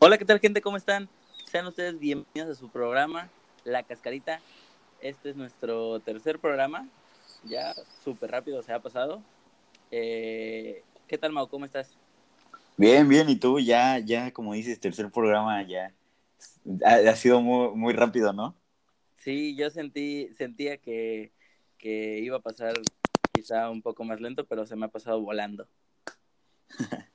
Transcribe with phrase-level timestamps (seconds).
[0.00, 0.60] Hola, ¿qué tal gente?
[0.60, 1.08] ¿Cómo están?
[1.44, 3.32] Sean ustedes bienvenidos a su programa,
[3.64, 4.40] La Cascarita.
[5.00, 6.88] Este es nuestro tercer programa.
[7.42, 7.74] Ya
[8.04, 9.22] súper rápido se ha pasado.
[9.90, 11.48] Eh, ¿Qué tal, Mau?
[11.48, 11.98] ¿Cómo estás?
[12.76, 13.28] Bien, bien.
[13.28, 13.58] ¿Y tú?
[13.60, 15.94] Ya, ya, como dices, tercer programa, ya.
[16.84, 18.56] Ha, ha sido muy, muy rápido, ¿no?
[19.16, 21.32] Sí, yo sentí, sentía que,
[21.78, 22.74] que iba a pasar
[23.32, 25.68] quizá un poco más lento, pero se me ha pasado volando.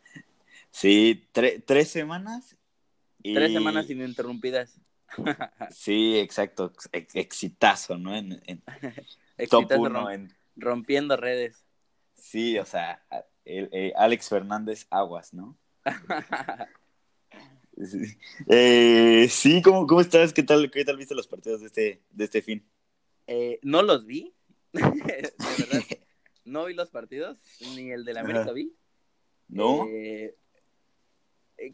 [0.72, 2.58] Sí, tre- tres semanas.
[3.24, 4.80] Y- Tres semanas ininterrumpidas.
[5.72, 6.74] Sí, exacto.
[6.92, 8.16] ex- exitazo, ¿no?
[8.16, 8.64] En, en
[9.38, 10.02] Exitazo top uno.
[10.10, 10.34] rom- En...
[10.56, 11.66] rompiendo redes.
[12.16, 13.04] Sí, o sea,
[13.46, 15.58] el- eh, Alex Fernández Aguas, ¿no?
[17.76, 17.98] Sí,
[18.50, 20.32] Eh, sí ¿cómo, ¿cómo estás?
[20.32, 22.64] ¿Qué tal, ¿Qué tal viste los partidos de este, de este fin?
[23.26, 24.32] Eh, no los vi.
[24.72, 25.82] de verdad,
[26.46, 27.40] no vi los partidos,
[27.76, 28.52] ni el del América Ajá.
[28.54, 28.76] vi.
[29.48, 29.88] ¿No?
[29.90, 30.36] Eh,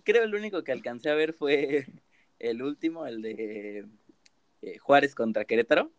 [0.03, 1.85] creo el único que alcancé a ver fue
[2.39, 3.85] el último, el de
[4.61, 5.91] eh, Juárez contra Querétaro.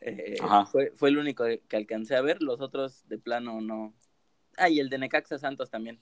[0.00, 0.66] Eh, Ajá.
[0.66, 3.94] fue, fue el único que alcancé a ver, los otros de plano no.
[4.56, 5.98] Ah, y el de Necaxa Santos también.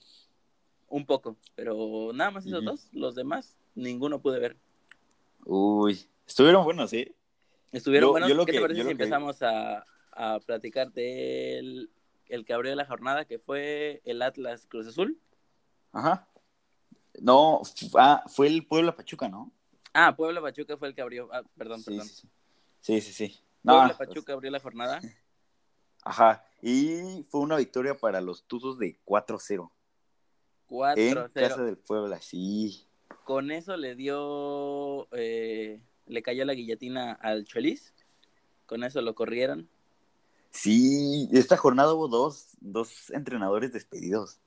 [0.87, 4.57] Un poco, pero nada más esos dos, los demás, ninguno pude ver.
[5.45, 7.13] Uy, estuvieron buenos, ¿sí?
[7.71, 8.29] Estuvieron Yo- buenos.
[8.29, 11.89] yo lo ¿Qué te que- parece yo si que- empezamos a, a platicar del
[12.27, 15.17] el que abrió la jornada, que fue el Atlas Cruz Azul?
[15.93, 16.27] Ajá.
[17.21, 17.61] No,
[17.99, 19.51] ah, fue el Puebla Pachuca, ¿no?
[19.93, 21.29] Ah, Puebla Pachuca fue el que abrió.
[21.31, 22.07] Ah, perdón, Sí, perdón.
[22.07, 22.27] sí,
[22.81, 23.01] sí.
[23.01, 23.39] Sí, sí.
[23.61, 24.99] No, Puebla pues, Pachuca abrió la jornada.
[26.03, 26.43] Ajá.
[26.63, 29.69] Y fue una victoria para los Tuzos de 4-0.
[30.95, 31.65] En casa 4-0.
[31.65, 32.87] del Puebla, sí.
[33.23, 35.07] Con eso le dio.
[35.11, 37.93] eh, le cayó la guillotina al Chelis.
[38.65, 39.69] Con eso lo corrieron.
[40.49, 44.39] Sí, esta jornada hubo dos, dos entrenadores despedidos.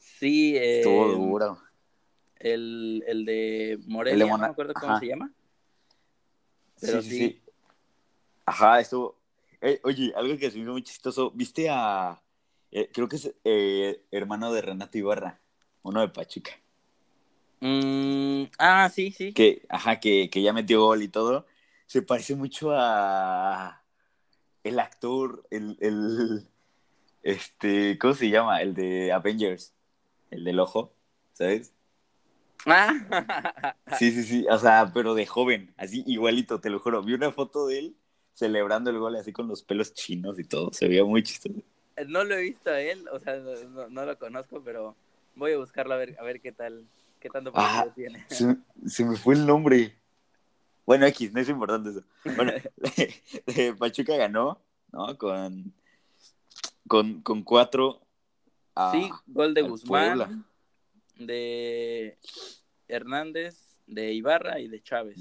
[0.00, 1.58] Sí, eh, Estuvo duro.
[2.40, 5.00] El, el de Morelia, El de no me acuerdo cómo Ajá.
[5.00, 5.32] se llama.
[6.80, 7.18] Pero sí, sí.
[7.18, 7.42] sí.
[8.46, 9.16] Ajá, estuvo.
[9.60, 11.30] Eh, oye, algo que se me hizo muy chistoso.
[11.30, 12.20] ¿Viste a.
[12.72, 15.38] eh, creo que es eh, hermano de Renato Ibarra,
[15.82, 16.52] uno de Pachuca.
[17.60, 19.34] Mm, ah, sí, sí.
[19.34, 21.46] que, ajá, que, que ya metió gol y todo,
[21.86, 23.82] se parece mucho a
[24.64, 26.48] el actor, el, el,
[27.22, 28.62] este, ¿cómo se llama?
[28.62, 29.74] El de Avengers,
[30.30, 30.94] el del ojo,
[31.34, 31.74] ¿sabes?
[32.66, 37.02] Ah, Sí, sí, sí, o sea, pero de joven, así igualito, te lo juro.
[37.02, 37.96] Vi una foto de él
[38.34, 41.60] celebrando el gol así con los pelos chinos y todo, se veía muy chistoso.
[42.06, 43.36] no lo he visto a él, o sea,
[43.90, 44.94] no, lo conozco, pero
[45.34, 46.86] voy a buscarlo a ver, a ver qué tal,
[47.18, 48.24] qué tanto Ah, tiene.
[48.28, 48.56] Se,
[48.86, 49.96] se me fue el nombre.
[50.86, 52.02] Bueno, X, no es importante eso.
[52.36, 52.52] Bueno,
[53.46, 54.58] eh, Pachuca ganó,
[54.92, 55.16] ¿no?
[55.18, 55.72] Con,
[56.88, 58.00] con, con cuatro.
[58.74, 60.44] a- Sí, gol de Guzmán, Puebla.
[61.26, 62.18] De
[62.88, 65.18] Hernández, de Ibarra y de Chávez.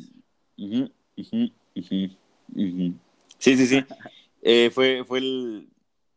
[0.57, 2.17] Ujú, ujú, ujú,
[2.55, 2.93] ujú.
[3.37, 3.85] Sí, sí, sí.
[4.41, 5.67] Eh, fue fue el,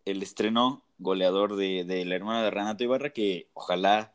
[0.05, 4.15] el estreno goleador de, de la hermana de Renato Ibarra que ojalá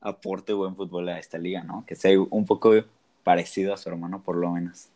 [0.00, 1.84] aporte buen fútbol a esta liga, ¿no?
[1.86, 2.72] Que sea un poco
[3.22, 4.88] parecido a su hermano, por lo menos.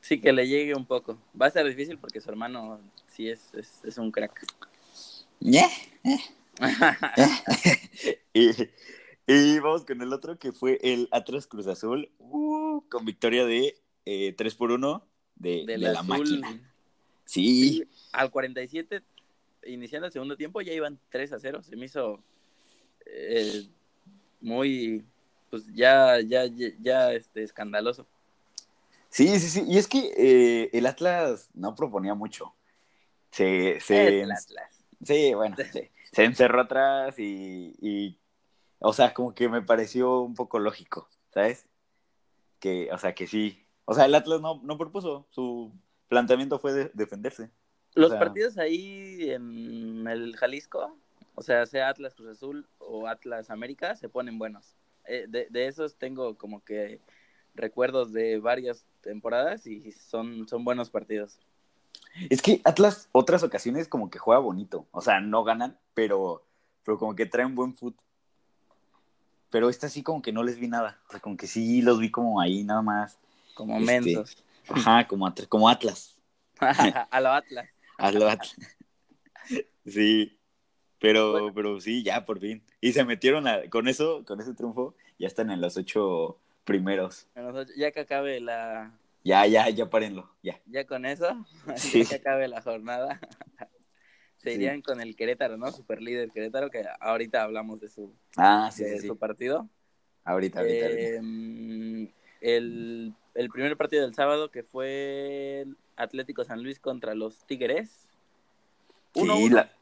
[0.00, 1.18] Sí, que le llegue un poco.
[1.40, 4.46] Va a ser difícil porque su hermano sí es, es, es un crack.
[5.40, 6.18] ¿Eh?
[8.34, 8.50] y,
[9.26, 13.76] y vamos con el otro que fue el Atlas Cruz Azul, uh, con victoria de
[14.04, 16.06] eh, 3 por 1 de, de la azul.
[16.06, 16.70] máquina.
[17.24, 19.02] Sí, al 47,
[19.66, 21.62] iniciando el segundo tiempo, ya iban 3 a 0.
[21.62, 22.22] Se me hizo
[23.06, 23.66] eh,
[24.40, 25.04] muy,
[25.50, 28.06] pues ya, ya, ya, ya, este, escandaloso.
[29.08, 29.64] sí, sí, sí.
[29.66, 32.54] Y es que eh, el Atlas no proponía mucho.
[33.30, 34.84] Se, se, el Atlas.
[35.02, 38.18] sí, bueno, se, se encerró atrás y, y,
[38.84, 41.66] o sea, como que me pareció un poco lógico, ¿sabes?
[42.60, 43.64] Que, o sea, que sí.
[43.84, 45.72] O sea, el Atlas no, no propuso, su
[46.08, 47.50] planteamiento fue de- defenderse.
[47.94, 50.96] Los sea- partidos ahí en el Jalisco,
[51.34, 54.76] o sea, sea Atlas Cruz Azul o Atlas América, se ponen buenos.
[55.06, 57.00] Eh, de, de esos tengo como que
[57.54, 61.38] recuerdos de varias temporadas y son, son buenos partidos.
[62.30, 64.86] Es que Atlas otras ocasiones como que juega bonito.
[64.92, 66.42] O sea, no ganan, pero,
[66.84, 67.96] pero como que traen buen foot.
[69.54, 70.98] Pero esta sí como que no les vi nada.
[71.06, 73.20] O sea, como que sí los vi como ahí nada más.
[73.54, 74.36] Como Este, mensos.
[74.68, 76.18] Ajá, como, Atlas- como Atlas.
[76.58, 77.68] a lo Atlas.
[77.96, 78.56] A lo Atlas.
[79.86, 80.36] Sí.
[80.98, 81.52] Pero, Bueno.
[81.54, 82.64] pero sí, ya por fin.
[82.80, 87.28] Y se metieron a- con eso, con ese triunfo, ya están en los ocho primeros.
[87.36, 88.90] Nosotros- ya que acabe la,
[89.22, 90.58] Ya, ya, ya párenlo, ya.
[90.66, 91.46] ya con eso,
[91.76, 92.02] Sí.
[92.02, 93.20] ya que acabe la jornada,
[94.44, 94.56] se Sí.
[94.56, 95.72] irían con el Querétaro, ¿no?
[95.72, 99.68] Super líder Querétaro, que ahorita hablamos de su, Ah, sí, de sí, su partido.
[100.24, 100.86] Ahorita, ahorita.
[100.90, 102.08] Em,
[102.40, 108.06] el, el primer partido del sábado que fue el Atlético San Luis contra los Tigres.
[109.14, 109.54] Sí, 1-1.
[109.56, 109.72] la-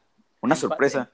[0.41, 0.55] una Empate.
[0.55, 1.11] sorpresa.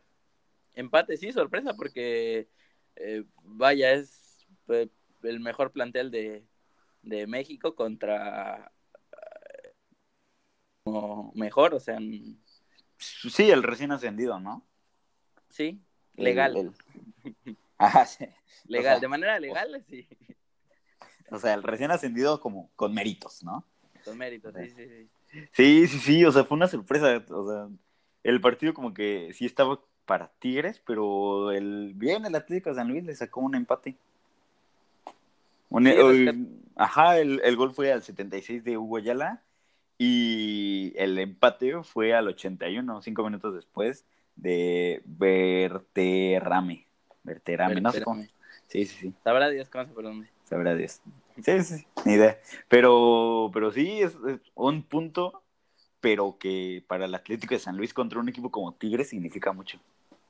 [0.76, 2.48] Empate, sí, sorpresa, porque
[2.96, 4.88] eh, vaya, es eh,
[5.24, 6.46] el mejor plantel de,
[7.02, 8.72] de México contra
[9.14, 9.74] eh,
[11.34, 11.98] mejor, o sea,
[13.00, 14.64] Sí, el recién ascendido, ¿no?
[15.50, 15.82] sí,
[16.16, 16.72] legal, el-
[17.78, 18.26] Ajá, sí.
[18.66, 20.08] legal, sea, de manera legal, sí,
[21.32, 23.66] O sea, el recién ascendido como con méritos, ¿no?
[24.04, 25.10] con méritos, sí, sí, sí.
[25.54, 27.24] Sí, sí, sí, o sea, fue una sorpresa.
[27.30, 27.68] O sea,
[28.24, 32.88] el partido como que sí estaba para Tigres, pero el bien el Atlético de San
[32.88, 33.96] Luis le sacó un empate.
[35.70, 39.44] Un- Sí, el- ajá, el, el gol fue al 76 de Hugo Ayala
[40.02, 44.06] y el empate fue al 81, cinco minutos después
[44.38, 46.88] de Berterrame.
[47.22, 48.24] Berterrame, no sé cómo.
[48.68, 49.14] Sí, sí, sí.
[49.26, 50.34] Sabrá Dios cómo se pronuncia.
[50.46, 51.02] Sabrá Dios.
[51.44, 52.40] Sí, sí, ni idea.
[52.70, 55.44] Pero, pero sí, es, es un punto,
[56.00, 59.80] pero que para el Atlético de San Luis contra un equipo como Tigres significa mucho.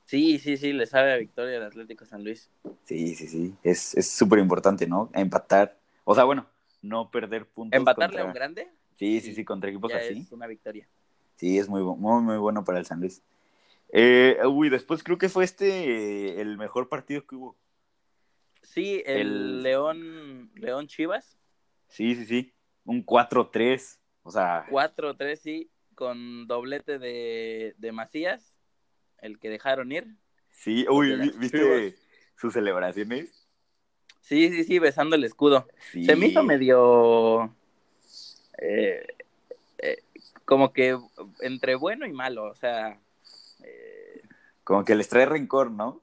[0.06, 2.50] Sí, sí, sí, le sabe a victoria al Atlético San Luis.
[2.86, 3.54] Sí, sí, sí.
[3.62, 5.10] Es es súper importante, ¿no?
[5.14, 5.78] Empatar.
[6.02, 6.46] O sea, bueno,
[6.82, 7.78] no perder puntos.
[7.78, 8.68] Empatarle a un grande
[9.00, 10.18] Sí, sí, sí, contra equipos ya así.
[10.20, 10.86] es una victoria.
[11.36, 13.22] Sí, es muy, muy, muy bueno para el San Luis.
[13.88, 15.68] Eh, uy, después creo que fue este
[16.34, 17.56] eh, el mejor partido que hubo.
[18.62, 21.38] Sí, el, El- León, León Chivas,
[21.88, 22.52] Sí, sí, sí.
[22.84, 23.98] Un 4-3.
[24.22, 28.54] O sea, 4-3, sí, con doblete de, de Macías,
[29.22, 30.14] el que dejaron ir.
[30.50, 30.84] sí.
[30.90, 31.94] Uy, ¿viste Chivas.
[32.36, 33.48] sus celebraciones?
[34.20, 35.66] Sí, sí, sí, besando el escudo.
[35.90, 36.04] Sí.
[36.04, 37.56] Se me hizo medio.
[38.60, 39.06] Eh,
[39.78, 40.02] eh,
[40.44, 40.96] como que
[41.40, 43.00] entre bueno y malo, o sea.
[43.62, 44.22] eh,
[44.64, 46.00] Como que les trae rencor, ¿no?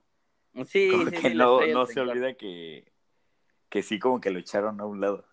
[0.66, 2.92] sí, Como sí, que sí, les no, se olvida que,
[3.70, 5.26] que sí, como que lo echaron a un lado.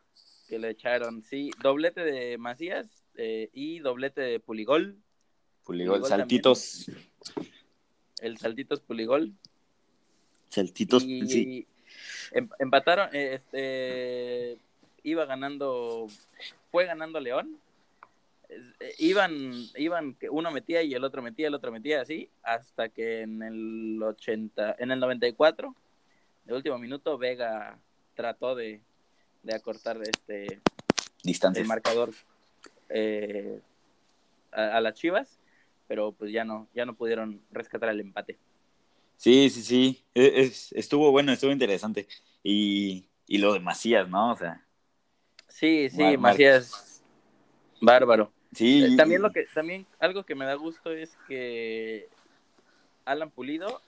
[0.48, 1.50] Que lo echaron, sí.
[1.62, 2.86] Doblete de Macías
[3.16, 4.98] y doblete de Puligol.
[5.64, 6.90] Puligol, Puligol saltitos.
[8.20, 9.32] El Saltitos Puligol.
[10.50, 11.66] Saltitos, Y sí.
[12.32, 14.56] em- empataron, este,
[15.02, 16.06] iba ganando,
[16.74, 17.56] fue ganando León.
[18.48, 22.88] Eh, Iban, iban, que uno metía y el otro metía, el otro metía así, hasta
[22.88, 25.72] que en el 80, en el 94,
[26.44, 27.78] de último minuto, Vega
[28.16, 28.80] trató de,
[29.44, 30.60] de acortar este
[31.60, 32.10] el marcador
[32.88, 33.60] eh,
[34.50, 35.38] a, a las Chivas,
[35.86, 38.36] pero pues ya no, ya no pudieron rescatar el empate.
[39.16, 40.04] Sí, sí, sí.
[40.12, 42.08] E- es- estuvo bueno, estuvo interesante.
[42.42, 44.32] Y, y lo de Macías, ¿no?
[44.32, 44.63] O sea,
[45.54, 47.00] Sí, sí, Mar- Macías,
[47.80, 48.32] bárbaro.
[48.52, 48.82] sí.
[48.82, 52.08] Eh, También lo que, también algo que me da gusto es que
[53.04, 53.80] Alan Pulido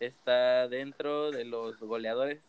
[0.00, 2.40] está dentro de los goleadores,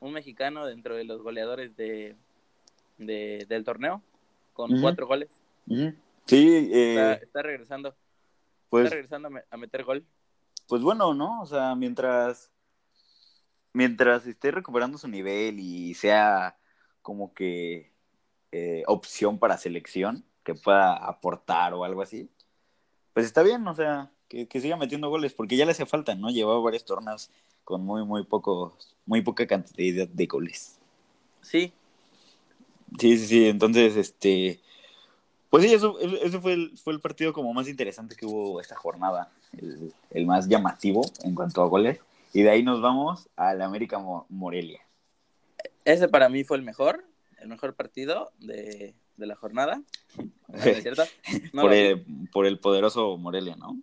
[0.00, 2.16] un mexicano dentro de los goleadores de,
[2.96, 4.02] de- del torneo,
[4.54, 5.42] con cuatro goles.
[6.24, 7.94] Sí, Está, eh, está regresando,
[8.70, 10.06] pues, está regresando a meter gol.
[10.66, 11.42] pues bueno, ¿no?
[11.42, 12.50] O sea, mientras,
[13.74, 16.56] mientras esté recuperando su nivel y sea
[17.02, 17.90] como que
[18.52, 22.28] eh, opción para selección, que pueda aportar o algo así,
[23.14, 26.14] pues está bien, o sea, que, que siga metiendo goles, porque ya le hace falta,
[26.14, 26.30] ¿no?
[26.30, 27.30] Llevaba varios torneos
[27.64, 30.78] con muy, muy pocos, muy poca cantidad de goles.
[31.42, 31.72] Sí,
[32.98, 34.60] Sí, sí, sí, entonces, este,
[35.48, 38.76] pues sí, eso, eso fue, el, fue el partido como más interesante que hubo esta
[38.76, 42.00] jornada, el, el más llamativo en cuanto a goles,
[42.34, 44.80] y de ahí nos vamos al América Mo- Morelia.
[45.84, 47.04] Ese para mí fue el mejor,
[47.38, 49.82] el mejor partido de, de la jornada.
[50.48, 51.04] ¿No es cierto?
[51.52, 53.80] No por, el, por el poderoso Morelia, ¿no?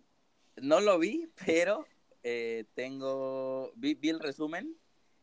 [0.61, 1.85] No lo vi, pero
[2.23, 4.75] eh, tengo vi, vi el resumen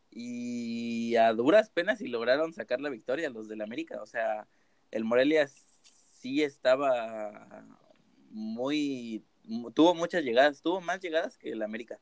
[0.09, 4.01] y a duras penas y lograron sacar la victoria los del América.
[4.01, 4.47] O sea,
[4.91, 5.47] el Morelia
[6.19, 7.65] sí estaba
[8.31, 11.99] muy mu- tuvo muchas llegadas, tuvo más llegadas que el América.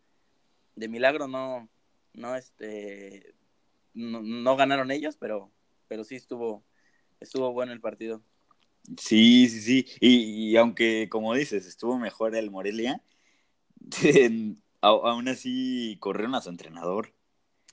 [0.76, 1.70] De milagro no
[2.14, 3.35] no este
[3.96, 5.52] no, no ganaron ellos, pero
[5.88, 6.64] pero sí estuvo
[7.20, 8.22] estuvo bueno el partido.
[8.98, 13.02] Sí, sí, sí, y, y aunque, como dices, estuvo mejor el Morelia,
[14.82, 17.14] aún así corrieron a su entrenador.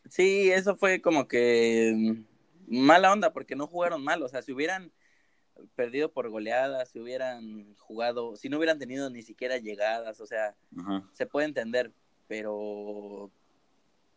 [0.09, 4.53] Sí, eso fue como que mm, mala onda porque no jugaron mal, o sea, si
[4.53, 4.93] hubieran
[5.75, 10.57] perdido por goleadas, si hubieran jugado, si no hubieran tenido ni siquiera llegadas, o sea,
[10.79, 11.09] Ajá.
[11.13, 11.93] se puede entender,
[12.27, 13.31] pero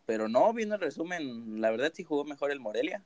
[0.06, 3.04] pero no, viendo el resumen, la verdad sí jugó mejor el Morelia.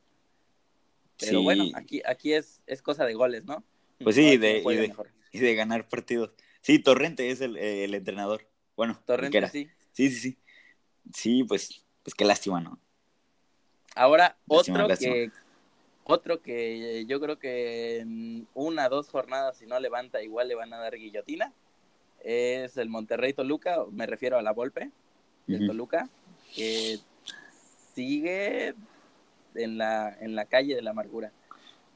[1.19, 1.43] Pero Sí.
[1.43, 3.63] bueno, aquí aquí es es cosa de goles, ¿no?
[4.03, 5.09] Pues sí, de- y de- mejor.
[5.31, 6.31] y de ganar partidos.
[6.61, 8.47] Sí, Torrente es el, el entrenador.
[8.75, 9.69] Bueno, Torrente sí.
[9.91, 10.37] Sí, sí, sí.
[11.13, 12.79] Sí, pues, pues qué lástima, ¿no?
[13.95, 15.13] Ahora, Lástima, otro lástima.
[15.13, 15.31] que,
[16.03, 20.71] otro que yo creo que en una, dos jornadas, si no levanta, igual le van
[20.73, 21.53] a dar guillotina,
[22.23, 24.91] es el Monterrey Toluca, me refiero a la Volpe
[25.47, 25.67] del.
[25.67, 26.09] Toluca,
[26.55, 26.99] que
[27.93, 28.75] sigue
[29.55, 31.31] en la, en la calle de la amargura.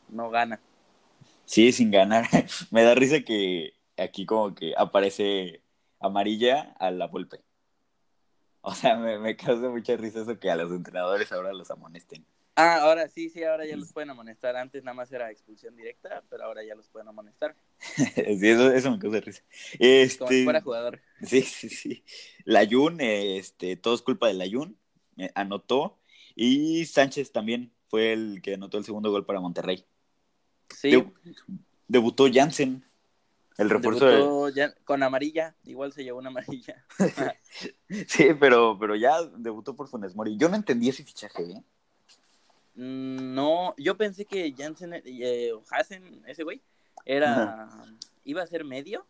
[0.10, 0.60] No gana.
[1.46, 2.28] Sí, sin ganar.
[2.72, 5.62] Me da risa que aquí como que aparece
[6.00, 7.42] amarilla a la Volpe.
[8.66, 12.26] O sea, me, me causa mucha risa eso que a los entrenadores ahora los amonesten.
[12.56, 14.56] Ah, ahora sí, sí, ahora ya los pueden amonestar.
[14.56, 17.56] Antes nada más era expulsión directa, pero ahora ya los pueden amonestar.
[18.16, 19.42] Sí, eso, eso me causa risa.
[19.42, 21.02] Como si Este, fuera jugador.
[21.24, 22.04] sí, sí, sí.
[22.46, 24.78] Layun, este, todo es culpa de Layun,
[25.18, 25.98] eh, anotó.
[26.36, 29.86] Y Sánchez también fue el que anotó el segundo gol para Monterrey.
[30.70, 31.14] Sí, Deb-
[31.88, 32.84] debutó Jansen,
[33.58, 34.54] el refuerzo de...
[34.54, 36.86] ya con amarilla, igual se llevó una amarilla.
[38.08, 40.38] Sí, pero, pero ya debutó por Funes Mori.
[40.38, 41.64] Yo no entendí ese fichaje, ¿eh?
[42.75, 46.62] Mm, No, yo pensé que Jansen, eh, o Hassen, ese güey,
[47.06, 47.70] era,
[48.24, 49.06] iba a ser medio,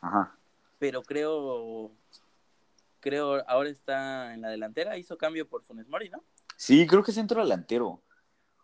[0.00, 0.36] Ajá.
[0.78, 1.90] pero creo,
[3.00, 6.22] creo ahora está en la delantera, hizo cambio por Funes Mori, ¿no?
[6.56, 8.02] Sí, creo que es centro delantero.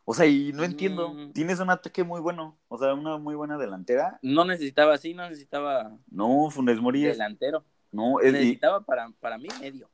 [0.08, 1.08] O sea, y no entiendo.
[1.12, 1.32] Mm.
[1.32, 2.56] Tienes un ataque muy bueno.
[2.68, 4.20] O sea, una muy buena delantera.
[4.22, 7.14] No necesitaba así, no necesitaba No, Funes Mori es.
[7.16, 8.28] delantero, No, es.
[8.28, 9.90] y- necesitaba para, para mí medio.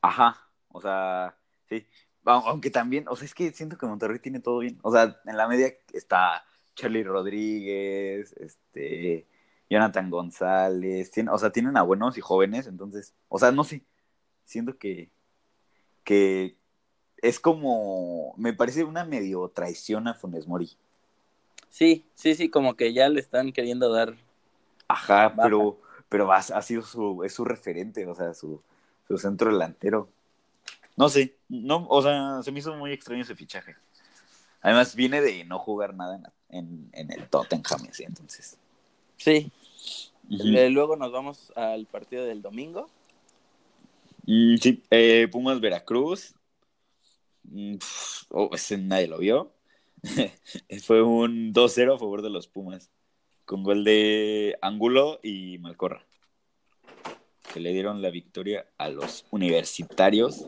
[0.00, 0.36] Ajá.
[0.68, 1.36] O sea,
[1.68, 1.84] sí.
[2.24, 4.78] Au- Aunque también, o sea, es que siento que Monterrey tiene todo bien.
[4.82, 9.26] O sea, en la media está Charlie Rodríguez, este.
[9.68, 11.10] Jonathan González.
[11.12, 12.66] Tiene, o sea, tienen a buenos y jóvenes.
[12.66, 13.82] Entonces, o sea, no sé.
[14.44, 15.10] Siento que.
[16.04, 16.56] Que
[17.22, 18.34] es como.
[18.36, 20.76] Me parece una medio traición a Funes Mori.
[21.68, 24.14] Sí, sí, sí, como que ya le están queriendo dar.
[24.88, 25.42] Ajá, Baja.
[25.44, 28.60] pero, pero ha, ha sido su, es su referente, o sea, su,
[29.06, 30.08] su centro delantero.
[30.96, 33.76] No sé, no, o sea, se me hizo muy extraño ese fichaje.
[34.60, 36.16] Además, viene de no jugar nada
[36.50, 38.58] en, en, en el Tottenham, así, entonces.
[39.16, 39.50] Sí.
[40.28, 42.90] Le- luego nos vamos al partido del domingo.
[44.26, 46.34] Mm, sí, eh, Pumas Veracruz.
[47.44, 47.76] Mm,
[48.30, 49.50] oh, ese nadie lo vio.
[50.84, 52.90] Fue un 2-0 a favor de los Pumas.
[53.46, 56.04] Con gol de Angulo y Malcorra.
[57.52, 60.46] Que le dieron la victoria a los universitarios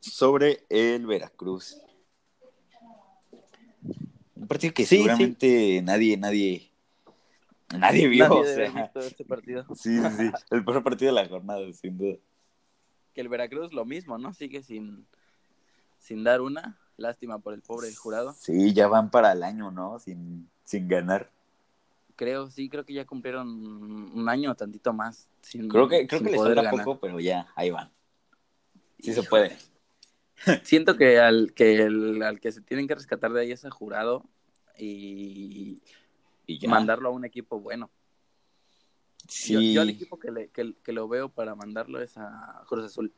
[0.00, 1.80] sobre el Veracruz.
[4.34, 6.70] Un partido que Sí, seguramente nadie, nadie,
[7.76, 8.28] nadie vio.
[8.28, 9.66] Nadie o sea, visto este partido.
[9.74, 10.30] sí, sí, sí.
[10.50, 12.16] El peor partido de la jornada, sin duda.
[13.14, 14.32] Que el Veracruz lo mismo, ¿no?
[14.32, 15.06] Sigue sin,
[15.98, 16.78] sin dar una.
[16.96, 18.32] Lástima por el pobre jurado.
[18.32, 20.00] Sí, ya van para el año, ¿no?
[20.00, 21.30] Sin, sin ganar.
[22.16, 25.28] Creo, sí, creo que ya cumplieron un año o tantito más.
[25.40, 27.88] Sin, Creo que, creo que les falta poco, pero ya, ahí van.
[28.98, 29.28] Sí se Híjole.
[29.28, 29.58] puede.
[30.62, 33.70] Siento que al que el, al que se tienen que rescatar de ahí es a
[33.70, 34.24] jurado
[34.76, 35.82] y
[36.46, 36.68] Y ya.
[36.68, 37.90] mandarlo a un equipo bueno.
[39.26, 42.62] Sí, Yo, yo al equipo que, le- que, que lo veo para mandarlo es a
[42.66, 43.12] Cruz Azul.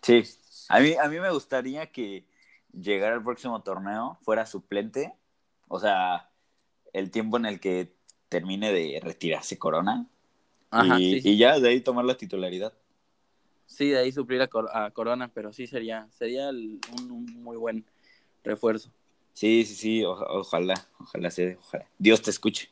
[0.00, 0.22] sí.
[0.68, 2.24] A mí, a mí me gustaría que
[2.72, 5.12] llegara al próximo torneo fuera suplente.
[5.68, 6.30] O sea,
[6.92, 7.94] el tiempo en el que
[8.28, 10.06] termine de retirarse Corona.
[10.70, 11.28] Ajá, y, sí, sí.
[11.30, 12.72] y ya de ahí tomar la titularidad.
[13.72, 17.24] Sí, de ahí suplir a, Cor- a Corona, pero sí sería, sería el- un, un
[17.42, 17.84] muy buen
[18.44, 18.90] refuerzo.
[19.32, 21.86] Sí, sí, sí, oja- ojalá, ojalá sea, ojalá.
[21.98, 22.68] Dios te escuche.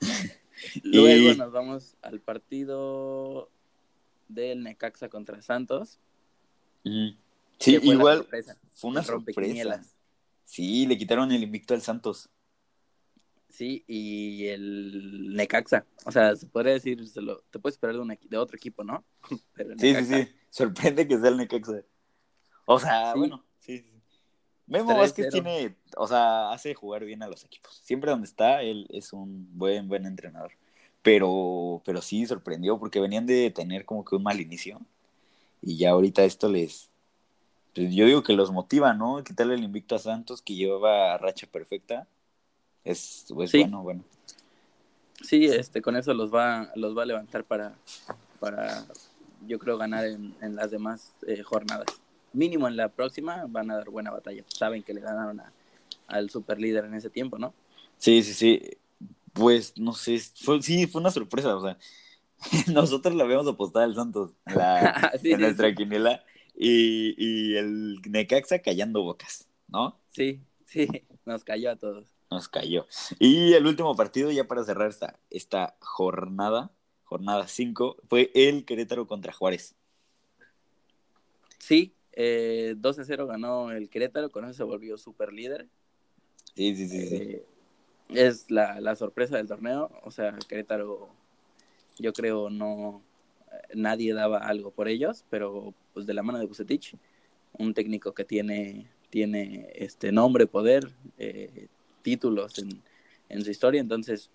[0.84, 3.50] Luego Y- nos vamos al partido
[4.28, 5.98] del Necaxa contra Santos.
[7.58, 8.26] Sí, igual
[8.72, 9.82] fue una sorpresa.
[10.44, 12.30] Sí, le quitaron el invicto al Santos.
[13.48, 15.84] Sí, y el Necaxa.
[16.04, 18.84] O sea, se podría decir, se lo- te puedes esperar de, un de otro equipo,
[18.84, 19.04] ¿no?
[19.54, 20.28] Pero Sí, sí, sí.
[20.50, 21.82] Sorprende que sea el Necaxa.
[22.66, 23.18] O sea, Sí.
[23.18, 23.92] bueno, sí, sí.
[24.66, 24.98] Memo 3-0.
[24.98, 27.80] Vázquez tiene, o sea, hace jugar bien a los equipos.
[27.82, 30.52] Siempre donde está, él es un buen, buen entrenador.
[31.02, 34.80] Pero, pero sí sorprendió porque venían de tener como que un mal inicio.
[35.62, 36.90] Y ya ahorita esto les,
[37.74, 39.24] pues yo digo que los motiva, ¿no?
[39.24, 42.06] Quitarle el invicto a Santos que llevaba racha perfecta.
[42.88, 43.60] Es, es Sí.
[43.60, 44.04] bueno, bueno.
[45.20, 47.74] Sí, este, con eso los va, los va a levantar para,
[48.40, 48.86] para
[49.46, 51.86] yo creo, ganar en, en las demás eh, jornadas.
[52.32, 54.44] Mínimo en la próxima van a dar buena batalla.
[54.48, 55.52] Saben que le ganaron a-
[56.06, 57.52] al super líder en ese tiempo, ¿no?
[57.98, 58.62] Sí, sí, sí.
[59.32, 61.56] Pues no sé, fue, sí, fue una sorpresa.
[61.56, 61.76] O sea,
[62.72, 66.24] nosotros le habíamos apostado al Santos en, la- Sí, en sí, nuestra quiniela
[66.56, 69.98] y, y el Necaxa callando bocas, ¿no?
[70.10, 70.88] Sí, sí,
[71.26, 72.06] nos cayó a todos.
[72.30, 72.86] Nos cayó.
[73.18, 76.70] Y el último partido, ya para cerrar esta, esta jornada,
[77.04, 79.74] jornada 5, fue el Querétaro contra Juárez.
[81.58, 85.68] Sí, Eh, 2-0 ganó el Querétaro, con eso se volvió super líder.
[86.54, 87.06] Sí, sí, sí.
[87.06, 87.14] sí.
[87.16, 87.46] Eh,
[88.08, 89.90] es la, la sorpresa del torneo.
[90.02, 91.08] O sea, Querétaro,
[91.98, 93.02] yo creo, no
[93.74, 96.96] nadie daba algo por ellos, pero pues de la mano de Bucetich,
[97.52, 101.68] un técnico que tiene, tiene este nombre, poder, eh,
[102.08, 102.82] títulos en,
[103.28, 104.30] en su historia, entonces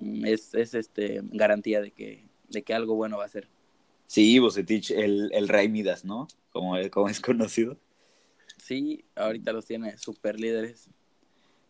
[0.00, 3.48] mm, es, es este garantía de que, de que algo bueno va a ser.
[4.06, 6.28] Sí, Bucetich, el, el Rey Midas, ¿no?
[6.50, 7.76] Como, como es conocido.
[8.56, 10.88] Sí, ahorita los tiene super líderes.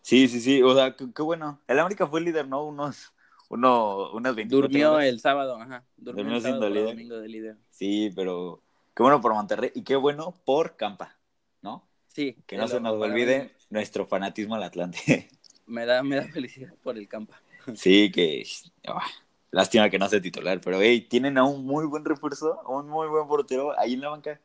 [0.02, 1.60] Sí, sí, sí, o sea, qué, bueno.
[1.68, 2.64] El América fue líder, ¿no?
[2.64, 3.12] Unos,
[3.48, 5.06] uno, unas 24 Durmió horas.
[5.08, 5.84] el sábado, ajá.
[5.96, 6.94] Durmió, Durmió el sábado siendo líder.
[6.96, 7.56] domingo de líder.
[7.70, 8.62] Sí, pero
[8.94, 11.16] qué bueno por Monterrey y qué bueno por Campa,
[11.62, 11.84] ¿no?
[12.08, 12.36] Sí.
[12.46, 15.28] Que no se nos olvide nuestro fanatismo al Atlante.
[15.66, 17.42] Me da, me da felicidad por el Campa.
[17.74, 18.42] sí, que
[18.86, 19.04] ah,
[19.50, 22.88] lástima que no sea titular, pero hey, tienen a un muy buen refuerzo, a un
[22.88, 24.40] muy buen portero ahí en la banca.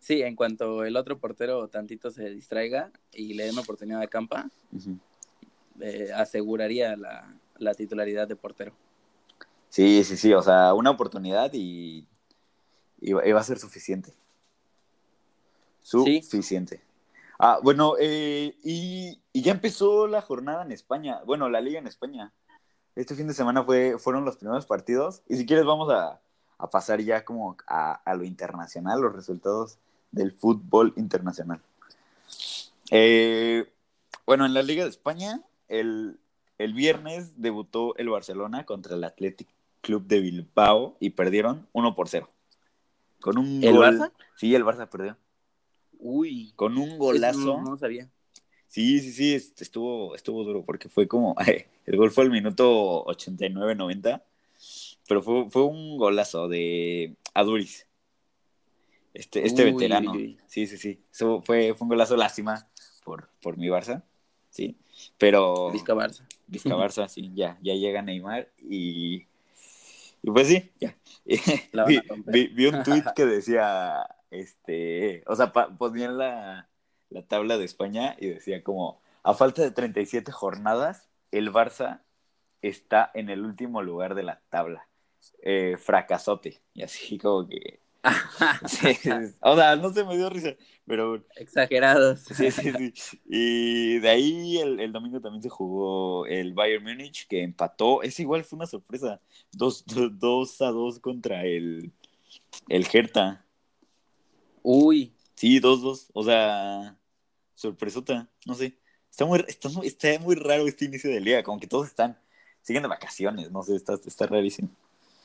[0.00, 4.50] Sí, en cuanto el otro portero tantito se distraiga y le den oportunidad a Campa,
[5.80, 8.72] eh, aseguraría la, la titularidad de portero.
[9.68, 12.08] Sí, sí, sí, o sea, una oportunidad y,
[13.00, 14.12] y va y va a ser suficiente.
[15.82, 16.87] Suficiente.
[17.38, 21.86] Ah, bueno, eh, y, y ya empezó la jornada en España, bueno, la liga en
[21.86, 22.32] España.
[22.96, 26.20] Este fin de semana fue, fueron los primeros partidos y si quieres vamos a,
[26.58, 29.78] a pasar ya como a, a lo internacional, los resultados
[30.10, 31.60] del fútbol internacional.
[32.90, 33.70] Eh,
[34.26, 36.18] bueno, en la Liga de España, el,
[36.58, 39.48] el viernes debutó el Barcelona contra el Athletic
[39.80, 42.28] Club de Bilbao y perdieron 1 por 0.
[43.20, 44.12] Con un ¿El gol- Barça?
[44.36, 45.16] Sí, el Barça perdió.
[45.98, 47.58] Uy, Con un golazo.
[47.58, 48.10] no, no sabía.
[48.68, 51.34] Sí, sí, sí, est- estuvo, estuvo duro porque fue como,
[51.86, 54.22] el gol fue al minuto 89-90,
[55.08, 57.86] pero fue, fue un golazo de Aduriz,
[59.14, 60.12] este, este Uy, veterano.
[60.46, 62.68] Sí, sí, sí, Eso fue, fue un golazo lástima
[63.04, 64.02] por, por mi Barça,
[64.50, 64.76] sí,
[65.16, 66.26] pero Vizca Barça.
[66.46, 69.26] Vizca Barça, sí, ya, ya llega Neymar y,
[70.22, 70.96] y pues sí, ya.
[71.86, 76.68] Vi, vi- vi un tweet que decía, este, o sea, ponían la,
[77.10, 82.02] la tabla de España y decía como, a falta de 37 jornadas, el Barça
[82.62, 84.88] está en el último lugar de la tabla.
[85.42, 86.60] Eh, fracasote.
[86.74, 87.80] Y así como que...
[88.66, 89.10] sí, sí,
[89.40, 90.54] o sea, no se me dio risa,
[90.86, 92.20] pero Exagerados.
[92.20, 93.20] Sí, sí, sí.
[93.26, 98.02] Y de ahí el, el domingo también se jugó el Bayern Múnich, que empató.
[98.02, 99.20] Es igual, fue una sorpresa.
[99.52, 101.92] Dos, do- dos a dos contra el,
[102.68, 103.44] el Hertha.
[104.70, 106.08] Uy, Sí, dos, dos.
[106.12, 106.94] O sea,
[107.54, 108.28] sorpresota.
[108.44, 108.76] No sé.
[109.10, 111.42] Está muy, está, muy, está muy raro este inicio de liga.
[111.42, 112.18] Como que todos están,
[112.62, 113.50] siguen de vacaciones.
[113.50, 114.68] No sé, está, está rarísimo.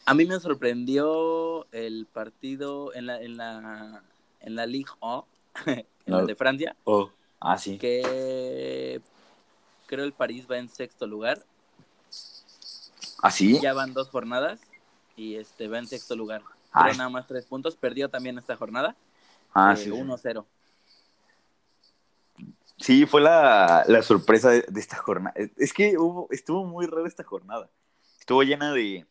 [0.05, 4.03] a mí me sorprendió el partido en la, en la,
[4.39, 5.27] en la Ligue 1,
[5.65, 6.19] en No.
[6.21, 7.77] la de Francia, Oh, ah, sí.
[7.77, 9.01] que
[9.87, 11.43] creo el París va en sexto lugar.
[13.21, 13.59] ¿Ah, sí?
[13.61, 14.61] Ya van dos jornadas
[15.17, 16.43] y este va en sexto lugar.
[16.71, 17.75] Creo nada más tres puntos.
[17.75, 18.95] Perdió también esta jornada.
[19.53, 19.83] Ah, eh, sí.
[19.85, 19.91] sí.
[19.91, 20.45] 1-0.
[22.77, 25.33] Sí, fue la, la sorpresa de, de esta jornada.
[25.57, 27.69] Es que hubo, estuvo muy rara esta jornada.
[28.19, 29.05] Estuvo llena de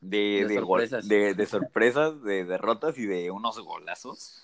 [0.00, 1.08] de, De de gol- sorpresas.
[1.08, 4.42] de- de sorpresas, de derrotas y de unos golazos.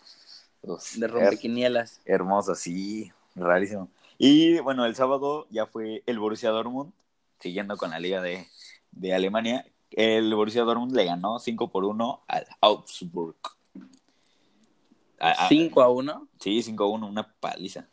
[0.62, 2.00] De her- rompequinielas.
[2.06, 3.88] hermoso, sí, rarísimo.
[4.18, 6.92] Y bueno, el sábado ya fue el Borussia Dortmund,
[7.40, 8.46] siguiendo con la liga de,
[8.92, 9.66] de Alemania.
[9.90, 13.36] El Borussia Dortmund le ganó 5 por 1 al Augsburg.
[15.24, 16.28] A- a- 5 a 1.
[16.40, 17.88] Sí, 5-1, una paliza.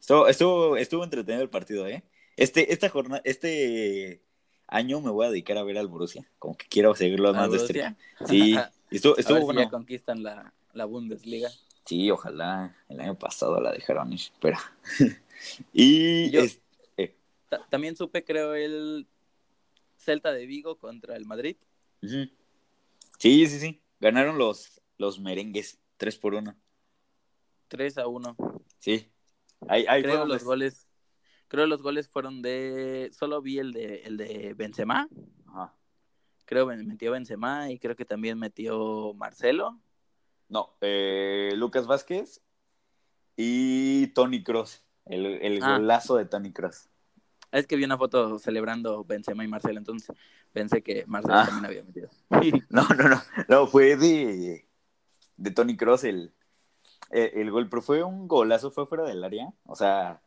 [0.00, 2.04] Estuvo, estuvo, estuvo entretenido el partido, ¿eh?
[2.36, 4.22] Este, esta jornada, este
[4.68, 6.30] año me voy a dedicar a ver al Borussia.
[6.38, 7.96] Como que quiero seguirlo más de cerca.
[8.26, 8.56] Sí,
[8.90, 9.60] y estuvo, a estuvo ver si bueno.
[9.62, 11.50] ya conquistan la, la Bundesliga.
[11.84, 12.76] Sí, ojalá.
[12.88, 14.58] El año pasado la dejaron ir, pero.
[15.72, 16.60] y Yo- es-
[16.96, 17.14] eh,
[17.48, 19.06] Ta- también supe, creo, el
[19.96, 21.56] Celta de Vigo contra el Madrid.
[23.18, 23.80] Sí, sí, sí.
[24.00, 26.54] Ganaron los, los merengues, 3 por 1.
[27.68, 28.36] 3 a 1.
[28.78, 29.08] Sí.
[29.68, 30.86] Ahí, ahí Creo los- goles.
[31.48, 33.10] Creo los goles fueron de.
[33.12, 35.08] Solo vi el de, el de Benzema.
[35.46, 35.74] Ajá.
[36.44, 39.80] Creo que metió Benzema y creo que también metió Marcelo.
[40.48, 42.42] No, eh, Lucas Vázquez
[43.36, 44.82] y Tony Cross.
[45.06, 45.78] El, el Ah.
[45.78, 46.88] golazo de Tony Cross.
[47.50, 50.14] Es que vi una foto celebrando Benzema y Marcelo, entonces
[50.52, 51.46] pensé que Marcelo Ah.
[51.46, 52.10] también había metido.
[52.70, 53.22] No, no, no.
[53.48, 54.68] No, fue de,
[55.38, 56.34] de Tony Cross el,
[57.10, 59.52] el, el gol, pero fue un golazo, fue fuera del área.
[59.66, 60.20] O sea,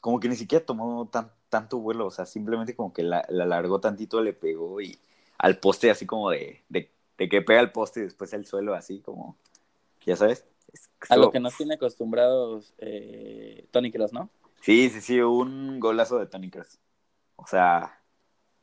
[0.00, 2.06] como que ni siquiera tomó tan, tanto vuelo.
[2.06, 4.98] O sea, simplemente como que la, la alargó tantito, le pegó y
[5.38, 8.74] al poste así como de, de, de que pega al poste y después al suelo
[8.74, 9.36] así como,
[10.06, 10.46] ya sabes.
[10.72, 14.30] Es- A lo que nos tiene acostumbrados eh, Tony Cross, ¿no?
[14.60, 16.78] Sí, sí, sí, un golazo de Tony Cross.
[17.36, 18.00] O sea,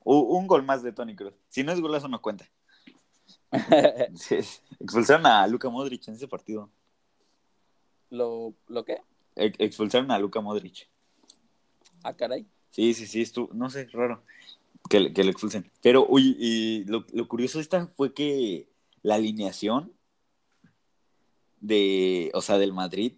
[0.03, 1.33] un gol más de Tony Cross.
[1.49, 2.45] Si no es golazo, no cuenta.
[4.79, 6.69] expulsaron a Luka Modric en ese partido.
[8.11, 9.01] ¿Lo, ¿lo qué?
[9.35, 10.87] expulsaron a Luka Modric.
[12.03, 12.45] Ah, caray.
[12.69, 14.21] Sí, sí, sí, estuvo, no sé, raro
[14.89, 15.71] que, que lo expulsen.
[15.81, 18.67] Pero, uy, y lo, lo curioso esta fue que
[19.01, 19.93] la alineación
[21.59, 23.13] de, o sea, del Madrid,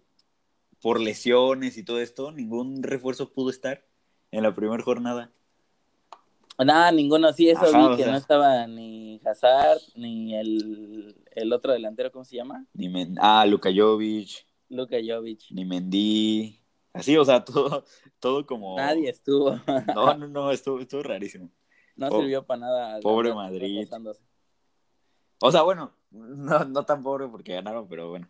[0.80, 3.84] por lesiones y todo esto, ningún refuerzo pudo estar
[4.30, 5.32] en la primera jornada.
[6.58, 12.12] Nada, ninguno, sí, eso vi que no estaba ni Hazard, ni el, el, otro delantero,
[12.12, 12.64] ¿cómo se llama?
[12.74, 14.46] Ni ah, Luka Jovic.
[14.74, 15.50] Luka Jovic.
[15.50, 16.60] Ni Mendy.
[16.92, 17.84] Así, o sea, todo,
[18.20, 18.76] todo como...
[18.76, 19.60] Nadie estuvo.
[19.94, 21.50] no, no, no, estuvo, estuvo rarísimo.
[21.96, 23.00] No sirvió para nada.
[23.00, 23.88] Pobre Madrid.
[25.40, 28.28] O sea, bueno, no, no tan pobre porque ganaron, pero bueno.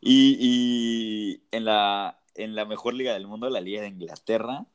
[0.00, 4.66] Y, y en, la, en la mejor liga del mundo, la Liga de Inglaterra,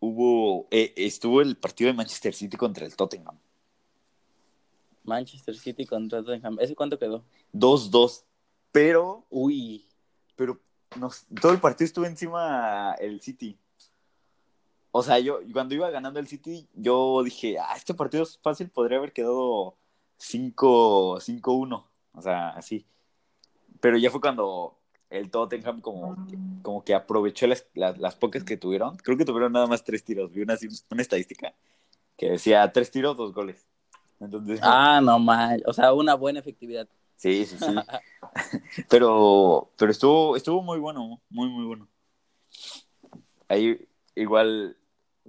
[0.00, 3.38] hubo eh, estuvo el partido de Manchester City contra el Tottenham.
[5.04, 6.58] Manchester City contra Tottenham.
[6.60, 7.24] ¿Ese cuánto quedó?
[7.54, 8.24] 2-2.
[8.72, 9.24] Pero.
[9.30, 9.86] Uy.
[10.36, 10.60] Pero
[11.40, 13.58] todo el partido estuvo encima el City.
[14.90, 18.70] O sea, yo cuando iba ganando el City, yo dije, ah, este partido es fácil,
[18.70, 19.76] podría haber quedado
[20.18, 21.84] 5-1.
[22.14, 22.86] O sea, así.
[23.80, 24.78] Pero ya fue cuando
[25.10, 26.16] el Tottenham como,
[26.62, 28.96] como que aprovechó las, las, pocas que tuvieron.
[28.96, 30.32] Creo que tuvieron nada más tres tiros.
[30.32, 30.56] Vi una,
[30.90, 31.54] una estadística
[32.16, 33.66] que decía tres tiros, dos goles.
[34.62, 35.62] Ah, no mal.
[35.66, 36.88] O sea, una buena efectividad.
[37.18, 37.66] Sí, sí, sí.
[38.88, 41.86] pero pero estuvo, estuvo muy bueno, muy, muy bueno.
[43.48, 44.76] Ahí igual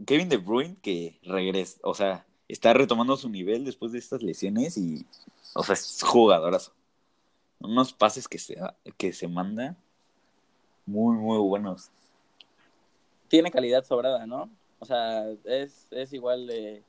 [0.06, 4.78] Kevin De Bruyne que regresa, o sea, está retomando su nivel después de estas lesiones
[4.78, 5.06] y,
[5.54, 6.72] o sea, es jugadorazo
[7.60, 8.58] unos pases que se,
[8.98, 9.76] que se manda
[10.86, 11.90] muy, muy buenos.
[13.28, 14.50] Tiene calidad sobrada, ¿no?
[14.80, 16.82] O sea, es, es igual de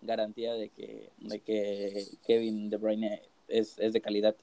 [0.00, 4.36] garantía de que, de que Kevin De Bruyne es, de calidad.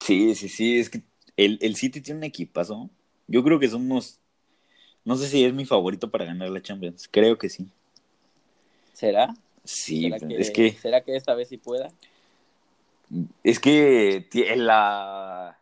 [0.00, 1.02] Sí, sí, sí, es que
[1.36, 2.90] el, el City tiene un equipazo.
[3.26, 4.20] Yo creo que somos,
[5.04, 7.66] no sé si es mi favorito para ganar la Champions, creo que sí.
[8.92, 9.34] ¿Será?
[9.64, 10.72] Sí, es que...
[10.72, 11.90] ¿Será que esta vez sí pueda?
[13.42, 15.58] Es que la,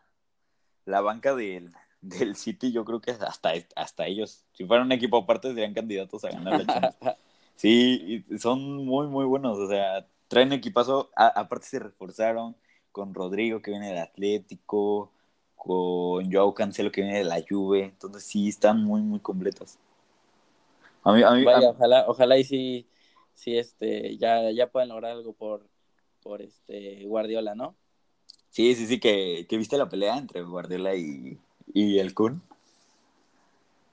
[0.85, 5.16] la banca del, del City, yo creo que hasta, hasta ellos, si fueran un equipo
[5.16, 7.16] aparte, serían candidatos a ganar la Champions.
[7.57, 9.59] Sí, son muy, muy buenos.
[9.59, 11.11] O sea, traen equipazo.
[11.14, 12.57] aparte, se reforzaron
[12.92, 15.11] con Rodrigo, que viene del Atlético,
[15.57, 17.85] con Joao Cancelo, que viene de la Juve.
[17.85, 19.79] Entonces, sí, están muy, muy completos.
[21.05, 22.87] A mí, a mí, Vaya, ojalá, ojalá y sí,
[23.35, 25.66] sí este, ya, ya puedan lograr algo por,
[26.23, 27.77] por este Guardiola, ¿no?
[28.51, 31.38] Sí, sí, sí, que, viste la pelea entre Guardiola y,
[31.75, 32.42] el Kun.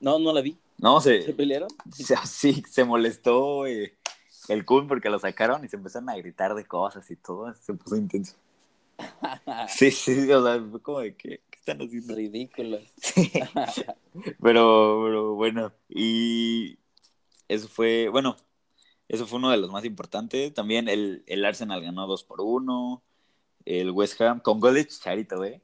[0.00, 0.56] No, no la vi.
[0.78, 1.68] No, se, ¿Se pelearon?
[2.24, 3.94] Sí, se molestó eh,
[4.48, 7.74] el Kun porque lo sacaron y se empezaron a gritar de cosas y todo, se
[7.74, 8.36] puso intenso.
[9.68, 12.14] sí, sí, o sea, fue como de que, ¿qué están haciendo?
[12.14, 12.82] Ridículos.
[14.40, 16.78] pero, pero bueno, y
[17.48, 18.36] eso fue, bueno,
[19.08, 20.54] eso fue uno de los más importantes.
[20.54, 23.02] También el, el Arsenal ganó 2 por 1.
[23.64, 25.60] El West Ham con gol de Chicharito, ¿eh?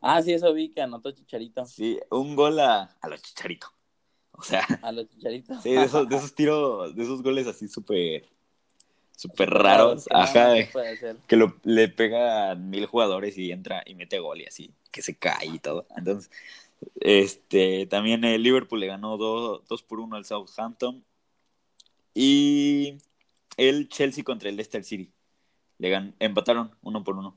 [0.00, 1.64] Ah, sí, eso vi que anotó Chicharito.
[1.64, 3.68] Sí, un gol a, a los Chicharito.
[4.38, 4.64] O sea.
[4.82, 5.62] A los Chicharitos.
[5.62, 8.24] Sí, de esos, de esos tiros, de esos goles así súper.
[9.16, 10.06] Súper raros.
[10.10, 10.54] Ajá.
[11.26, 14.72] que lo, le pega a mil jugadores y entra y mete gol y así.
[14.92, 15.88] Que se cae y todo.
[15.96, 16.30] Entonces,
[17.00, 21.04] este, también el Liverpool le ganó 2 por 1 al Southampton.
[22.14, 22.98] Y
[23.56, 25.10] el Chelsea contra el Leicester City.
[25.78, 27.36] Le empataron uno por uno.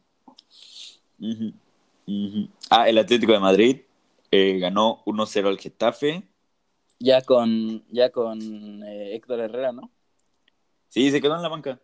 [2.70, 3.82] Ah, el Atlético de Madrid
[4.32, 6.24] eh, ganó 1-0 al Getafe.
[7.04, 9.90] Ya con, ya con eh, Héctor Herrera, ¿no?
[10.88, 11.82] Sí, se quedó en la banca.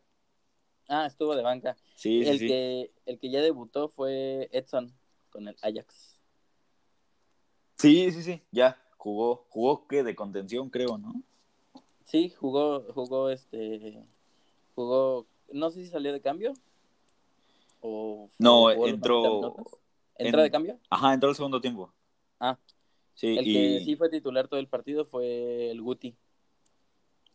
[0.87, 1.75] Ah, estuvo de banca.
[1.95, 4.93] Sí, el sí, que El que ya debutó fue Edson
[5.31, 6.19] con el Ajax.
[7.77, 9.47] Sí, sí, sí, ya jugó.
[9.49, 11.23] Jugó que de contención, creo, ¿no?
[12.05, 14.05] Sí, jugó, jugó este,
[14.75, 16.53] jugó, no sé si salió de cambio
[17.81, 19.55] o no entró,
[20.15, 20.79] ¿entró de cambio?
[20.91, 21.91] Ajá, entró el segundo tiempo.
[22.39, 22.57] Ah,
[23.17, 23.37] sí.
[23.37, 26.15] El que sí fue titular todo el partido fue el Guti.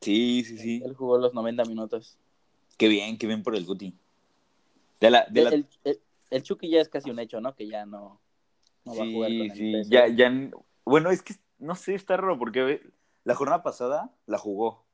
[0.00, 0.82] Sí, sí, sí.
[0.84, 2.16] Él jugó los 90 minutos.
[2.78, 3.94] Qué bien, qué bien por el Guti.
[5.00, 7.54] De la, de el, el, Chucky ya es casi un hecho, ¿no?
[7.54, 8.20] Que ya no,
[8.84, 9.74] no va a jugar con sí.
[9.74, 10.50] el ya, ya,
[10.84, 12.80] bueno, es que no sé, está raro porque
[13.24, 14.84] la jornada pasada la jugó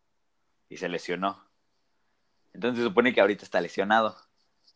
[0.69, 1.39] y se lesionó.
[2.53, 4.17] Entonces se supone que ahorita está lesionado.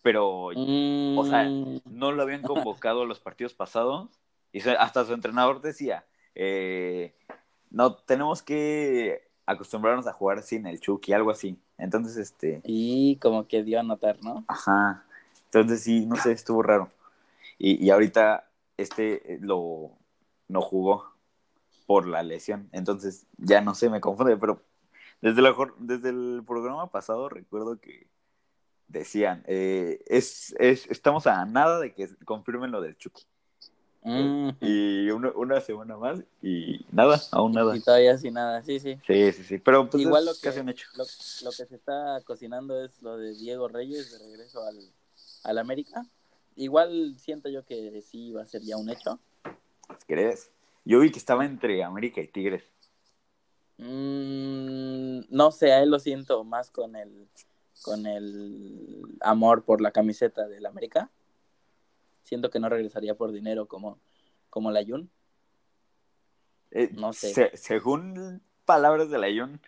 [0.03, 4.11] pero, o sea, Mm, no lo habían convocado los partidos pasados
[4.53, 7.15] y hasta su entrenador decía, eh,
[7.71, 11.59] no, tenemos que acostumbrarnos a jugar sin el Chucky, algo así.
[11.79, 14.45] Entonces, este, y como que dio a notar, ¿no?
[14.49, 15.05] ajá,
[15.47, 16.91] entonces sí, no sé, estuvo raro.
[17.59, 19.93] Y, y ahorita este eh, lo
[20.49, 21.13] no jugó
[21.87, 24.63] por la lesión, entonces ya no sé, me confunde, pero
[25.21, 28.09] desde, la, desde el programa pasado recuerdo que
[28.89, 33.25] decían, eh, es, es, estamos a nada de que confirmen lo del Chucky.
[34.05, 37.77] Mm, Y una, una semana más y nada, aún nada.
[37.77, 38.99] y todavía sin nada, sí, sí.
[39.07, 40.89] Sí, sí, sí, pero pues Igual lo que, casi un hecho.
[40.97, 44.77] lo, lo que se está cocinando es lo de Diego Reyes de regreso al,
[45.45, 46.05] al América.
[46.57, 49.19] Igual siento yo que sí va a ser ya un hecho.
[50.09, 50.51] ¿Crees?
[50.85, 52.65] Yo vi que estaba entre América y Tigres.
[53.79, 57.29] Mm, no sé, a él lo siento más con el
[57.83, 61.11] con el amor por la camiseta del América.
[62.33, 63.99] Siento que no regresaría por dinero como,
[64.49, 65.11] como la Jun.
[66.71, 67.35] Eh, No sé.
[67.35, 69.61] se- según palabras de Layón,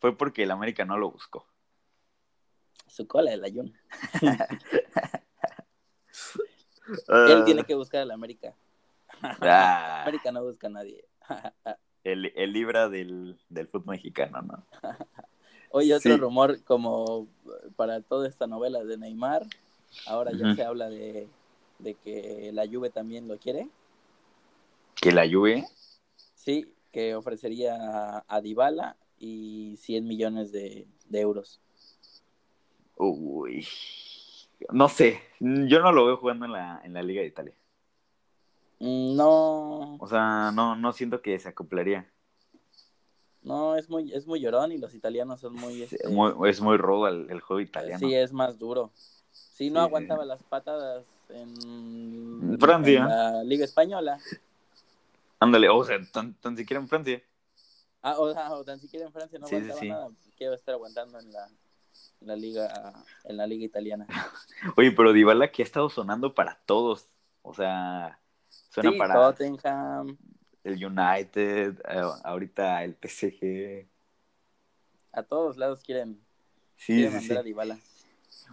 [0.00, 1.46] fue porque el América no lo buscó.
[2.88, 3.72] Su cola de la Jun.
[7.06, 8.52] Ah, Él tiene que buscar al América.
[9.22, 11.04] ah, América no busca a nadie.
[12.02, 14.66] el, el Libra del, del fútbol mexicano, ¿no?
[15.70, 16.18] Oye, otro Sí.
[16.20, 17.28] rumor como
[17.76, 19.46] para toda esta novela de Neymar,
[20.06, 21.28] ahora ya se habla de,
[21.78, 23.68] de que la Juve también lo quiere.
[25.00, 25.64] Que la Juve,
[26.34, 31.60] Sí, que ofrecería a, Dybala y 100 millones de, de euros.
[32.96, 33.66] uy,
[34.72, 37.54] no sé, yo no lo veo jugando en la, en la Liga de Italia.
[38.80, 42.10] Mm, No, O sea, no, no siento que se acoplaría.
[43.42, 45.82] no, es muy, es muy llorón y los italianos son muy...
[45.82, 47.98] Es este, muy, es muy rudo el, el juego italiano.
[47.98, 48.90] Sí, es más duro.
[49.30, 49.86] Sí, no Sí.
[49.86, 53.00] aguantaba las patadas en, Francia.
[53.02, 54.18] en la Liga Española.
[55.40, 57.22] Ándale, o sea, tan, tan siquiera en Francia.
[58.02, 59.88] Ah, o, sea, o tan siquiera en Francia no Sí, aguantaba sí.
[59.88, 60.08] nada.
[60.36, 61.46] Quiero estar aguantando en la,
[62.20, 64.06] en la liga en la liga italiana.
[64.76, 67.08] Oye, pero Dybala que ha estado sonando para todos.
[67.42, 70.16] O sea, suena Sí, para Tottenham,
[70.64, 73.86] el United, eh, ahorita el PSG.
[75.12, 76.20] a todos lados quieren,
[76.76, 77.42] Sí, quieren sí, mandar a.
[77.42, 77.78] Dybala.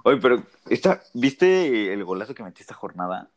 [0.04, 3.30] Oye, pero esta, ¿viste el golazo que metió esta jornada?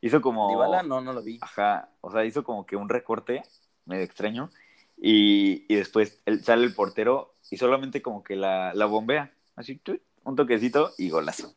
[0.00, 0.48] Hizo como...
[0.48, 1.38] Dybala no, no lo vi.
[1.40, 3.42] Ajá, o sea, hizo como que un recorte
[3.86, 4.50] medio extraño
[4.96, 9.80] y, y después él- sale el portero y solamente como que la, la bombea, así,
[10.24, 11.54] un toquecito y golazo.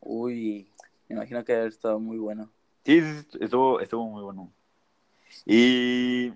[0.00, 0.70] Uy,
[1.08, 2.50] me imagino que haber estado muy bueno.
[2.84, 3.00] Sí,
[3.40, 4.52] estuvo, estuvo muy bueno.
[5.46, 6.28] Y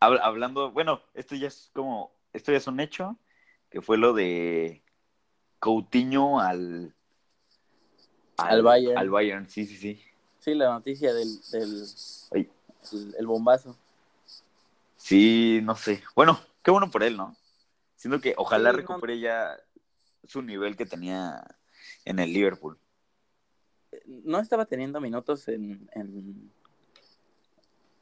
[0.00, 3.16] hab- hablando, bueno, esto ya es como, esto ya es un hecho,
[3.70, 4.82] que fue lo de
[5.62, 6.92] Coutinho al,
[8.36, 8.98] Al Bayern.
[8.98, 10.02] Al Bayern, sí, sí, sí.
[10.40, 11.86] Sí, la noticia del, del
[12.32, 12.50] Ay.
[12.92, 13.78] el, el bombazo.
[14.96, 16.02] Sí, no sé.
[16.16, 17.36] Bueno, qué bueno por él, ¿no?
[17.94, 19.56] Siento que ojalá Sí, no- recupere ya
[20.24, 21.44] su nivel que tenía
[22.04, 22.76] en el Liverpool.
[24.06, 26.50] No estaba teniendo minutos en, en,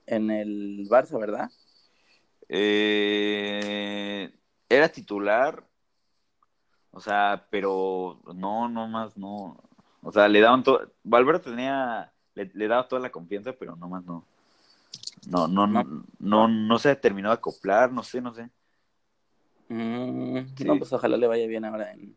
[0.07, 1.51] en el Barça, ¿verdad?
[2.49, 4.33] Eh,
[4.67, 5.67] era titular,
[6.93, 9.57] o sea, pero no, no más, no.
[10.03, 10.91] O sea, le daban todo.
[11.05, 14.25] Valverde tenía, le, le daba toda la confianza, pero no más no.
[15.29, 16.05] No, no, no, No.
[16.19, 18.49] no, no se terminó de acoplar, no sé, no sé.
[19.69, 20.65] Mm, Sí.
[20.65, 22.17] No, pues ojalá le vaya bien ahora en,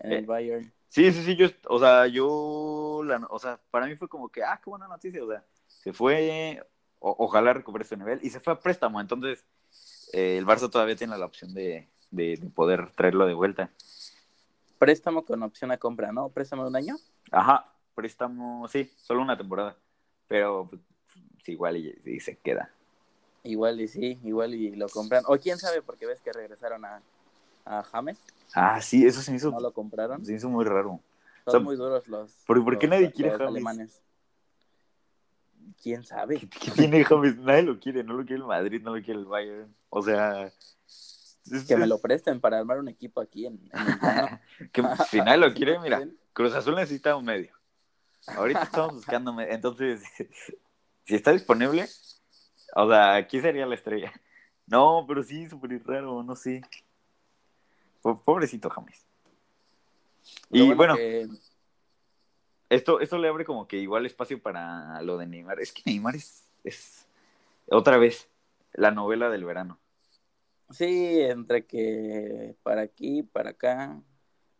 [0.00, 0.72] en Eh, el Bayern.
[0.88, 4.42] Sí, sí, sí, yo, o sea, yo, la, o sea, para mí fue como que,
[4.42, 6.66] ah, qué buena noticia, o sea, se fue,
[6.98, 9.44] o- ojalá recupere su nivel, y se fue a préstamo, entonces
[10.14, 13.70] eh, el Barça todavía tiene la opción de, de, de poder traerlo de vuelta.
[14.78, 16.28] Préstamo con opción a compra, ¿no?
[16.28, 16.96] Préstamo de un año.
[17.30, 19.76] Ajá, préstamo, sí, solo una temporada,
[20.28, 20.80] pero pues,
[21.48, 22.70] igual y, y se queda.
[23.42, 25.24] Igual y sí, igual y lo compran.
[25.26, 27.02] O quién sabe, porque ves que regresaron a,
[27.64, 28.18] a James,
[28.54, 30.24] Ah, sí, eso se me hizo, no lo compraron.
[30.24, 31.00] se hizo muy raro.
[31.44, 32.32] Son sea, muy duros los.
[32.46, 33.46] ¿por- por qué los- nadie quiere James?
[33.48, 34.02] alemanes.
[35.82, 36.38] ¿Quién sabe?
[36.38, 37.36] ¿Qué, qué tiene James?
[37.36, 40.50] Nadie lo quiere, no lo quiere el Madrid, no lo quiere el Bayern, o sea...
[41.66, 45.52] Que me lo presten para armar un equipo aquí en, en que si nadie lo
[45.54, 46.02] quiere, ¿Sí mira?
[46.32, 47.52] Cruz Azul necesita un medio.
[48.26, 49.52] Ahorita estamos buscando medio.
[49.52, 50.02] Entonces,
[51.04, 51.86] si está disponible,
[52.76, 54.12] o sea, aquí sería la estrella.
[54.66, 56.60] No, pero sí, súper raro, no sé.
[58.02, 59.06] Po- Pobrecito James.
[60.50, 61.26] Lo Y bueno, que-
[62.68, 65.58] esto, esto le abre como que igual espacio para lo de Neymar.
[65.60, 67.06] Es que Neymar es, es
[67.70, 68.28] otra vez
[68.74, 69.78] la novela del verano.
[70.70, 74.02] Sí, entre que para aquí, para acá.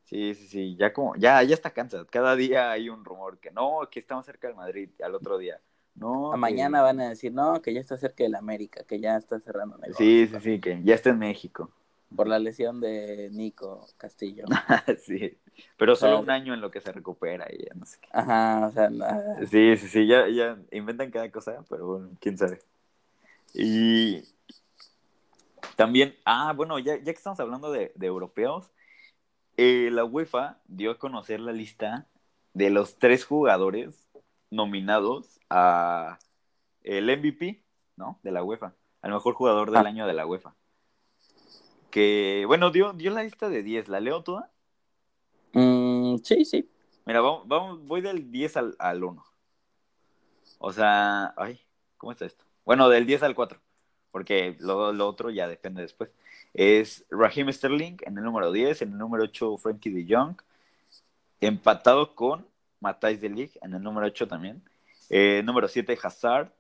[0.05, 2.07] Sí, sí, sí, ya como, ya, ya está cansado.
[2.07, 5.61] Cada día hay un rumor que no, que estamos cerca del Madrid, al otro día.
[5.95, 9.01] No, A que- mañana van a decir, no, que ya está cerca del América, que
[9.01, 9.99] ya está cerrando negocios.
[9.99, 11.71] Sí, sí, sí, que ya está en México.
[12.17, 14.45] Por la lesión de Nico Castillo.
[15.05, 15.37] sí,
[15.77, 16.23] pero solo Claro.
[16.23, 18.09] un año en lo que se recupera y ya no sé qué.
[18.13, 19.41] Ajá, o sea, nada.
[19.47, 22.61] Sí, sí, sí, ya, ya inventan cada cosa, pero bueno, quién sabe.
[23.55, 24.23] Y
[25.79, 28.73] también, ah, bueno, ya, ya que estamos hablando de, de europeos,
[29.57, 32.09] eh, la UEFA dio a conocer la lista
[32.53, 34.11] de los tres jugadores
[34.51, 36.19] nominados a
[36.83, 37.63] el MVP,
[37.95, 38.19] ¿no?
[38.25, 39.89] De la UEFA, al mejor jugador del Ah.
[39.89, 40.57] año de la UEFA.
[41.93, 44.51] Que, bueno, dio, dio la lista de 10, ¿la leo toda?
[45.53, 46.69] Mm, sí, sí.
[47.07, 49.25] Mira, vamos, vamos, voy del 10 al, al 1.
[50.59, 51.61] O sea, ay,
[51.99, 52.45] ¿cómo está esto?
[52.65, 53.61] Bueno, del 10 al 4,
[54.11, 56.11] porque lo, lo otro ya depende después.
[56.55, 60.37] Es Raheem Sterling en el número 10, en el número 8 Frankie de Jong,
[61.41, 62.47] empatado con
[62.81, 64.63] Matthijs de Ligt en el número 8 también.
[65.11, 66.53] Eh, número 7 Hazard,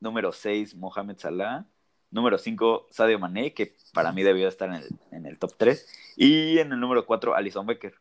[0.00, 1.64] número 6 Mohamed Salah,
[2.10, 5.86] número 5 Sadio Mané, que para mí debió estar en el, en el top 3,
[6.16, 7.94] y en el número 4 Alison Becker.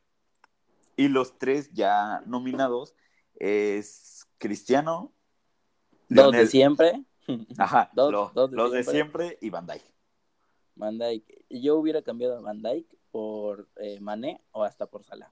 [0.96, 2.94] Y los tres ya nominados
[3.39, 5.12] es Cristiano,
[6.10, 7.02] Dos de Lionel- siempre.
[7.58, 9.28] Ajá, Dos- lo- dos de los de siempre.
[9.28, 9.84] siempre y Van Dijk.
[10.76, 11.46] Van Dijk.
[11.50, 15.32] Yo hubiera cambiado a Van Dijk por eh, Mané o hasta por Salah.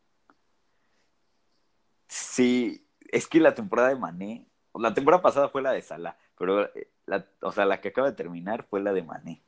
[2.07, 6.65] Sí, es que la temporada de Mané, la temporada pasada fue la de Salah, pero
[6.75, 9.41] eh, la, o sea, la que acaba de terminar fue la de Mané.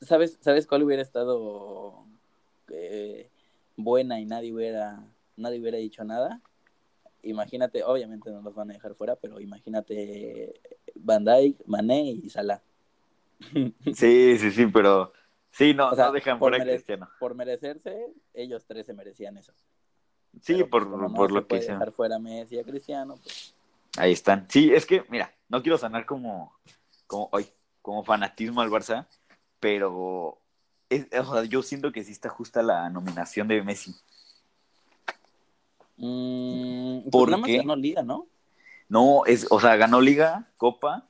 [0.00, 2.04] ¿Sabes, ¿Sabes cuál hubiera estado
[2.68, 3.30] eh,
[3.76, 5.02] buena y nadie hubiera,
[5.36, 6.40] nadie hubiera dicho nada?
[7.22, 10.60] Imagínate, obviamente no los van a dejar fuera, pero imagínate
[10.94, 12.60] Van Dijk, Mané y Salah.
[13.94, 15.12] Sí, sí, sí, pero
[15.50, 17.08] sí, no, O sea, no dejan fuera a mere- Cristiano.
[17.18, 19.52] Por merecerse, ellos tres se merecían eso.
[20.40, 22.64] Sí, Pero, por, pues, no por se lo que dejar fuera a Messi y a
[22.64, 23.54] Cristiano, pues
[23.98, 24.46] Ahí están.
[24.50, 26.52] Sí, es que, mira, no quiero sonar como,
[27.06, 27.48] como, hoy,
[27.80, 29.06] como fanatismo al Barça,
[29.58, 30.38] pero
[30.90, 33.94] es- o sea, yo siento que sí está justa la nominación de Messi.
[35.96, 37.58] Mm, ¿Por nada más qué?
[37.58, 38.26] ganó Liga, ¿no?
[38.88, 41.08] No, es, o sea, ganó Liga, Copa,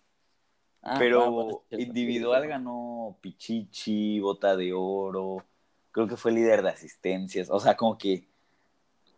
[0.83, 5.45] Ah, pero ah, bueno, individual sí, ganó Pichichi, Bota de Oro,
[5.91, 8.25] creo que fue líder de asistencias, o sea, como que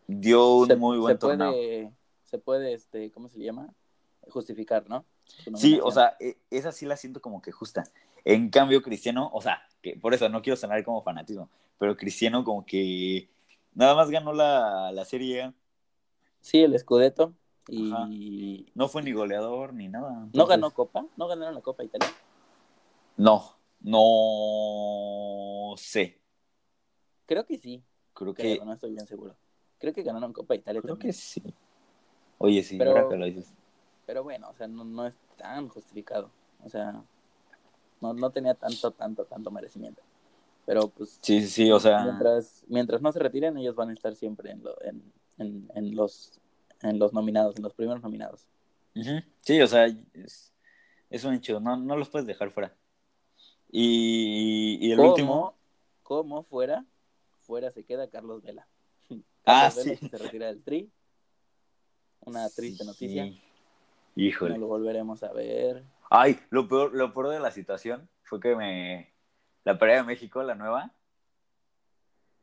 [0.07, 1.53] dio un Se- muy se buen torneo.
[1.53, 1.93] Puede,
[2.25, 3.69] se puede, este, ¿cómo se llama?
[4.29, 5.05] Justificar, ¿no?
[5.55, 7.85] Sí, o sea, e- esa sí la siento como que justa.
[8.25, 12.45] En cambio, Cristiano, o sea, que por eso no quiero sonar como fanatismo, pero Cristiano
[12.45, 13.29] como que
[13.75, 15.53] nada más ganó la, la serie,
[16.41, 17.35] Sí, el Scudetto.
[17.71, 20.27] Y no fue ni goleador ni nada.
[20.33, 22.09] no ganó Copa, no ganaron la Copa Italia.
[23.17, 26.19] No, no sé.
[27.27, 27.83] Creo que sí,
[28.15, 29.37] Creo creo, que, no estoy bien seguro.
[29.79, 31.13] Creo que ganaron Copa Italia creo también.
[31.13, 31.43] que sí.
[32.39, 33.53] Oye, sí, Pero- ahora que lo dices.
[34.07, 36.31] Pero bueno, o sea, no, no es tan justificado.
[36.65, 37.03] O sea,
[38.01, 40.01] no, no tenía tanto, tanto, tanto merecimiento.
[40.69, 43.95] Pero pues Sí, sí, sí, o sea, mientras, mientras no se retiren, ellos van a
[43.95, 45.03] estar siempre en, lo- en,
[45.39, 46.39] en, en los,
[46.83, 48.47] en los nominados, en los primeros nominados.
[49.41, 50.53] sí, o sea, es,
[51.09, 52.75] es un hecho, no, no los puedes dejar fuera.
[53.71, 55.09] Y, y el ¿Cómo?
[55.09, 55.55] último,
[56.03, 56.85] Como fuera,
[57.41, 58.67] fuera se queda Carlos Vela.
[59.51, 60.09] Ah, Carlos Vela sí.
[60.11, 60.91] se retira del tri.
[62.21, 62.87] Una triste Sí.
[62.87, 63.33] noticia.
[64.17, 64.55] Híjole.
[64.55, 65.83] No lo volveremos a ver.
[66.11, 69.11] Ay, lo peor, lo peor de la situación fue que me.
[69.65, 70.93] La pelea de México, la nueva,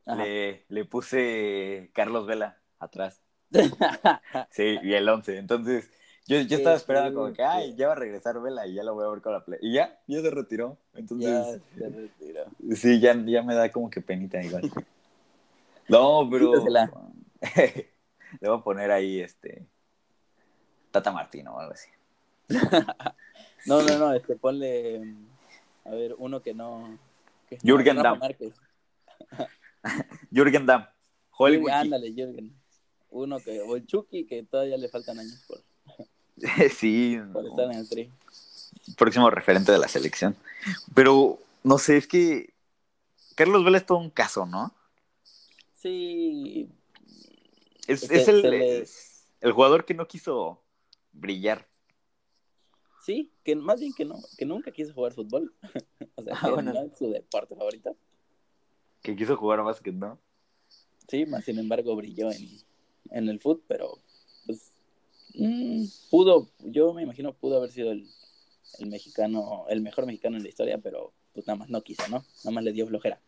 [0.06, 3.22] le, le puse Carlos Vela atrás.
[4.50, 5.38] Sí, y el 11.
[5.38, 5.90] Entonces,
[6.26, 8.94] yo, yo estaba esperando como que, ay, ya va a regresar Vela y ya lo
[8.94, 9.58] voy a ver con la play.
[9.62, 10.78] Y ya, ya se retiró.
[10.92, 12.44] ya Entonces, se retiró.
[12.74, 14.70] sí, ya, ya me da como que penita igual.
[15.88, 16.52] No, pero.
[18.40, 19.66] Le voy a poner ahí este.
[20.90, 21.88] Tata Martino o algo así.
[23.66, 25.26] No, no, no, este, ponle, mm,
[25.86, 26.98] a ver, uno que no...
[27.62, 28.20] Jürgen Damm.
[30.30, 30.86] Jürgen Damm.
[31.30, 32.52] Joel Jürgen- ándale, Jürgen.
[33.10, 35.62] Uno que, o el Chucky, que todavía le faltan años por,
[36.70, 37.48] sí, por no.
[37.50, 38.10] estar en el tri.
[38.96, 40.36] próximo referente de la selección.
[40.94, 42.52] Pero, no sé, es que
[43.36, 44.74] Carlos Vela es todo un caso, ¿no?
[45.74, 46.68] Sí,
[47.86, 50.62] Es, Se- es el, se le- es el jugador que no quiso
[51.12, 51.68] brillar.
[53.06, 55.54] Sí, que más bien que no, que nunca quiso jugar fútbol.
[56.16, 56.72] o sea, Ah, que bueno.
[56.72, 57.96] no es su deporte favorito.
[59.00, 60.18] Que quiso jugar básquet, ¿no?
[61.08, 62.48] Sí, más sin embargo brilló en,
[63.10, 64.00] en el fútbol, pero
[64.44, 64.72] pues
[65.34, 68.08] mm, pudo, yo me imagino pudo haber sido el,
[68.80, 72.24] el mexicano, el mejor mexicano en la historia, pero pues nada más no quiso, ¿no?
[72.44, 73.20] Nada más le dio flojera.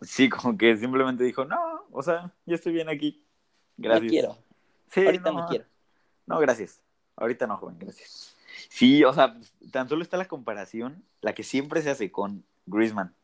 [0.00, 1.58] Sí, como que simplemente dijo, no,
[1.90, 3.22] o sea, yo estoy bien aquí.
[3.76, 4.04] Gracias.
[4.04, 4.38] No quiero.
[4.90, 5.64] Sí, Ahorita no, no quiero.
[6.26, 6.80] No, gracias.
[7.16, 8.27] Ahorita no, joven, gracias.
[8.68, 9.38] Sí, o sea,
[9.72, 13.14] tan solo está la comparación, la que siempre se hace con Griezmann.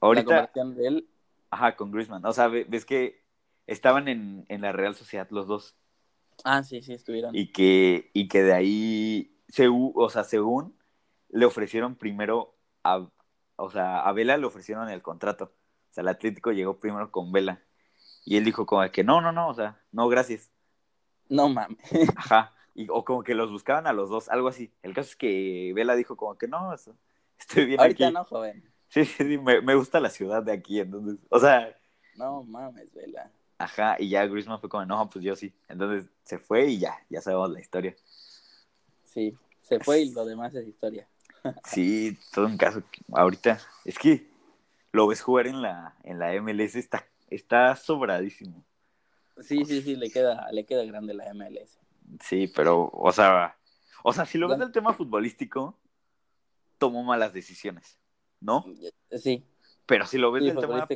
[0.00, 1.08] La Ahorita, comparación de él,
[1.50, 2.24] ajá, con Griezmann.
[2.26, 3.22] O sea, ve- ves que
[3.66, 5.76] estaban en, en la Real Sociedad los dos
[6.44, 7.34] ah, sí, sí, estuvieron.
[7.34, 10.76] y que, y que de ahí, segu- o sea, según
[11.28, 13.06] le ofrecieron primero a,
[13.56, 15.52] o sea, a Vela le ofrecieron el contrato.
[15.90, 17.62] O sea, el Atlético llegó primero con Vela.
[18.24, 20.50] Y él dijo como que no, no, no, o sea, no, gracias.
[21.28, 21.78] No mames.
[22.16, 22.52] Ajá.
[22.74, 24.72] Y, o como que los buscaban a los dos, algo así.
[24.82, 26.72] El caso es que Vela dijo como que no,
[27.38, 28.14] estoy bien Ahorita aquí.
[28.14, 28.62] no, joven.
[28.88, 31.74] Sí, sí, sí, me, me gusta la ciudad de aquí, entonces, o sea,
[32.16, 33.30] No mames, vela.
[33.58, 35.52] ajá, y ya Griezmann fue como, no, pues yo sí.
[35.68, 37.96] Entonces se fue y ya, ya sabemos la historia.
[39.04, 41.08] Sí, se fue y lo demás es historia.
[41.64, 42.82] Sí, todo un caso.
[43.12, 44.26] Ahorita, es que
[44.92, 48.62] lo ves jugar en la, en la MLS, está, está sobradísimo.
[49.40, 51.78] Sí, sí, sí, le queda, le queda grande la MLS.
[52.20, 53.56] Sí, pero, o sea,
[54.02, 55.78] o sea, si lo ves del tema futbolístico,
[56.78, 57.98] tomó malas decisiones,
[58.40, 58.64] ¿no?
[59.18, 59.44] Sí,
[59.86, 60.86] Pero si lo ves sí, del tema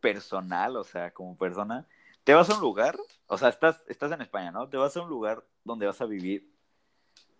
[0.00, 1.86] personal, o sea, como persona,
[2.24, 2.96] te vas a un lugar,
[3.26, 4.68] o sea, estás, estás en España, ¿no?
[4.68, 6.50] Te vas a un lugar donde vas a vivir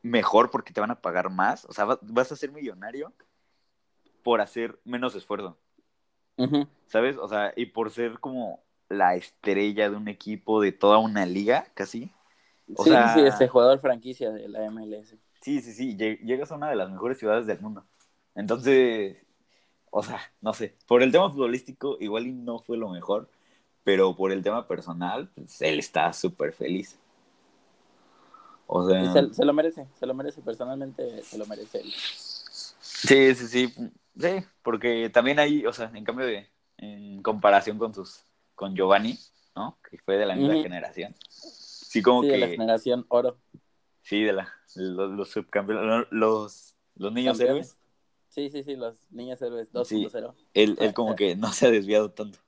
[0.03, 3.13] mejor porque te van a pagar más, o sea, va- vas a ser millonario
[4.23, 5.59] por hacer menos esfuerzo.
[6.87, 7.17] ¿sabes?
[7.17, 11.67] O sea, y por ser como la estrella de un equipo, de toda una liga,
[11.75, 12.13] casi.
[12.77, 15.19] O sí, sea- sí, este jugador franquicia de la MLS.
[15.41, 17.85] Sí, sí, sí, lle- llegas a una de las mejores ciudades del mundo.
[18.35, 19.17] Entonces,
[19.91, 23.29] o sea, no sé, por el tema futbolístico igual y no fue lo mejor,
[23.85, 26.99] pero por el tema personal, pues él está súper feliz.
[28.67, 31.93] O sea, Y se, se lo merece, se lo merece, personalmente se lo merece él.
[32.81, 33.75] sí, sí, sí,
[34.19, 34.29] sí,
[34.63, 36.49] porque también ahí, o sea, en cambio de,
[36.79, 38.23] en comparación con sus,
[38.55, 39.19] con Giovanni,
[39.57, 39.79] ¿no?
[39.91, 41.15] Que fue de la misma generación.
[41.91, 43.37] Sí, como Sí, que, de la generación oro.
[44.03, 47.67] sí, de la, los, los subcampeones, los, los niños Campeones.
[47.67, 47.79] héroes.
[48.29, 50.37] Sí, sí, sí, los niños héroes 2.0.
[50.55, 52.39] Él, él como que no se ha desviado tanto.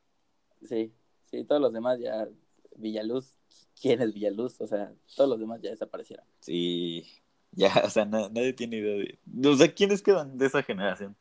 [0.62, 0.94] Sí,
[1.28, 2.28] sí, todos los demás ya,
[2.76, 3.40] Villaluz,
[3.80, 4.60] ¿quién es Villaluz?
[4.60, 6.24] O sea, todos los demás ya desaparecieron.
[6.38, 7.04] Sí,
[7.50, 9.48] ya, o sea, na- nadie tiene idea de...
[9.48, 11.16] O sea, ¿quiénes quedan de esa generación?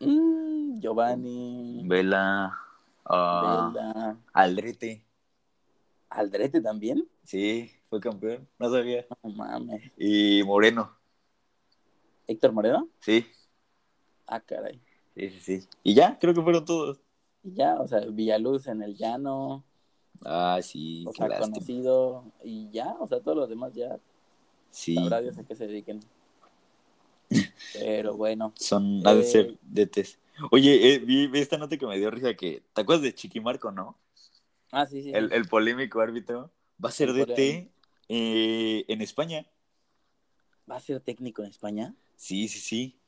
[0.00, 2.54] Mm, Giovanni, Vela,
[3.06, 5.05] ah, Vela, Aldrete,
[6.10, 7.08] Aldrete también.
[7.24, 9.06] sí, fue campeón, no sabía.
[9.22, 9.92] No mames.
[9.96, 10.96] Y Moreno,
[12.26, 12.88] Héctor Moreno.
[13.00, 13.26] sí,
[14.26, 14.80] Ah, caray.
[15.14, 15.68] sí, sí, sí.
[15.84, 17.00] Y ya, creo que fueron todos.
[17.42, 19.64] Y ya, o sea, Villaluz en el llano,
[20.24, 21.46] Ah, sí, o sea, lástima.
[21.52, 23.98] conocido, y ya, o sea, todos los demás ya
[24.70, 26.00] Sí, sabrá Dios a qué se dediquen.
[27.72, 30.18] Pero bueno, son, ha de Eh, ser DTs.
[30.50, 33.70] Oye, eh, vi, vi esta nota que me dio risa que, ¿te acuerdas de Chiquimarco,
[33.70, 33.96] no?
[34.72, 36.52] Ah, sí, sí, El, el polémico árbitro.
[36.82, 37.70] Va a ser DT
[38.08, 39.46] eh, en España.
[40.70, 41.94] ¿va a ser técnico en España?
[42.16, 43.00] Sí, sí, sí.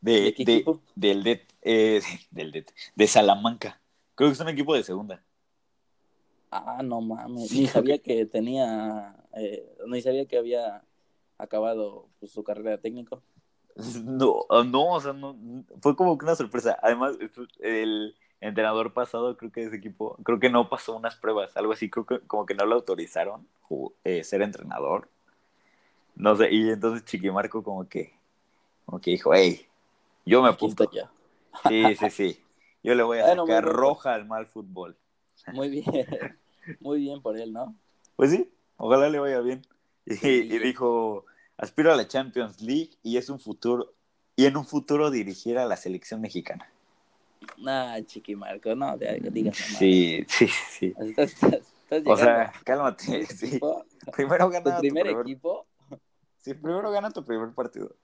[0.00, 0.82] De, ¿De qué de- equipo?
[0.94, 3.80] Del det, eh, del det, de Salamanca.
[4.14, 5.22] Creo que es un equipo de segunda.
[6.50, 10.82] Ah, no mames, Sí, ni sabía que tenía, eh, ni sabía que había
[11.36, 13.22] acabado pues, su carrera de técnico.
[14.04, 15.36] No, ah, no, o sea, no,
[15.80, 16.76] fue como que una sorpresa.
[16.82, 17.16] Además,
[17.60, 21.90] el entrenador pasado, creo que ese equipo, creo que no pasó unas pruebas, algo así,
[21.90, 23.46] creo que como que no lo autorizaron
[24.04, 25.08] eh, ser entrenador.
[26.14, 28.12] No sé, y entonces Chiquimarco como que,
[28.86, 29.66] como que dijo, hey,
[30.26, 30.90] yo me apunto.
[30.90, 31.04] yo.
[31.68, 32.44] Sí, sí, sí.
[32.82, 33.74] Yo le voy a Bueno, sacar bien.
[33.74, 34.96] roja al mal fútbol.
[35.52, 35.84] Muy bien,
[36.80, 37.74] muy bien por él, ¿no?
[38.16, 39.62] Pues sí, ojalá le vaya bien.
[40.06, 40.28] Y, Sí.
[40.50, 41.24] y dijo,
[41.56, 43.92] aspiro a la Champions League y es un futuro
[44.36, 46.70] y en un futuro dirigir a la selección mexicana.
[47.66, 50.94] Ah, Chiquimarco, no, te digas Sí, sí, sí.
[50.98, 53.26] Estás, estás, estás O sea, cálmate.
[53.26, 53.60] Sí.
[54.12, 55.66] Primero gana tu primer equipo.
[56.38, 57.94] sí, primero gana tu primer partido.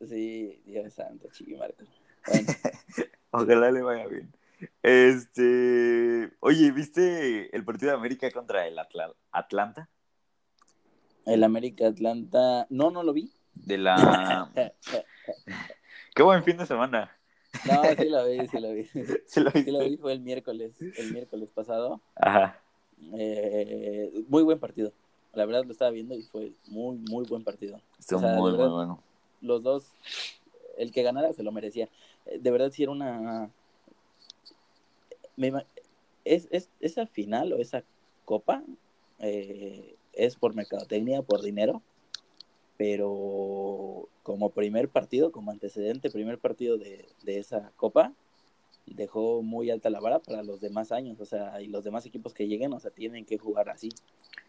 [0.00, 1.84] Sí, Dios santo, Chiquimarco.
[2.26, 2.46] Bueno,
[3.30, 4.32] Ojalá le vaya bien.
[4.82, 9.88] Este, oye, ¿viste el partido de América contra el Atla- Atlanta?
[11.26, 13.30] el América Atlanta, no, no lo vi.
[13.54, 14.50] De la
[16.14, 17.17] Qué buen fin de semana.
[17.66, 18.84] No, sí lo vi, sí lo vi.
[19.26, 22.00] ¿Sí lo Sí vi, fue el miércoles, el miércoles pasado.
[22.16, 22.60] Ajá.
[23.14, 24.92] Eh, muy buen partido.
[25.34, 27.80] La verdad lo estaba viendo y fue muy, muy buen partido.
[27.98, 29.02] Estuvo O sea, de muy, muy bueno.
[29.40, 29.92] Los dos,
[30.76, 31.88] el que ganara se lo merecía.
[32.26, 33.50] Eh, De verdad, sí era una.
[35.36, 35.52] me
[36.24, 37.84] es, es, esa final o esa
[38.24, 38.62] copa
[39.18, 41.82] eh, es por mercadotecnia, por dinero,
[42.78, 48.12] pero como primer partido, como antecedente, primer partido de, de esa copa,
[48.86, 52.32] dejó muy alta la vara para los demás años, o sea, y los demás equipos
[52.32, 53.90] que lleguen, o sea, tienen que jugar así.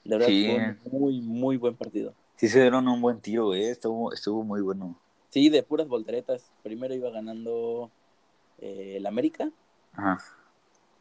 [0.06, 0.46] De verdad, Sí.
[0.46, 2.14] fue un muy, muy buen partido.
[2.38, 3.70] Sí se dieron un buen tiro, eh.
[3.72, 4.98] Estuvo, estuvo muy bueno.
[5.30, 6.52] Sí, de puras volteretas.
[6.64, 7.92] Primero iba ganando
[8.60, 9.52] eh, el América,
[9.94, 10.20] Ajá.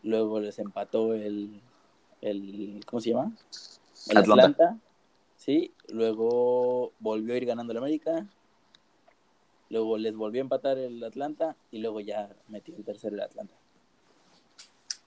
[0.02, 1.60] luego les empató el,
[2.22, 3.32] el ¿cómo se llama?
[4.10, 4.42] El Atlanta.
[4.64, 4.78] Atlanta.
[5.48, 8.26] Sí, luego volvió a ir ganando el América,
[9.70, 13.54] luego les volvió a empatar el Atlanta y luego ya metió el tercero el Atlanta.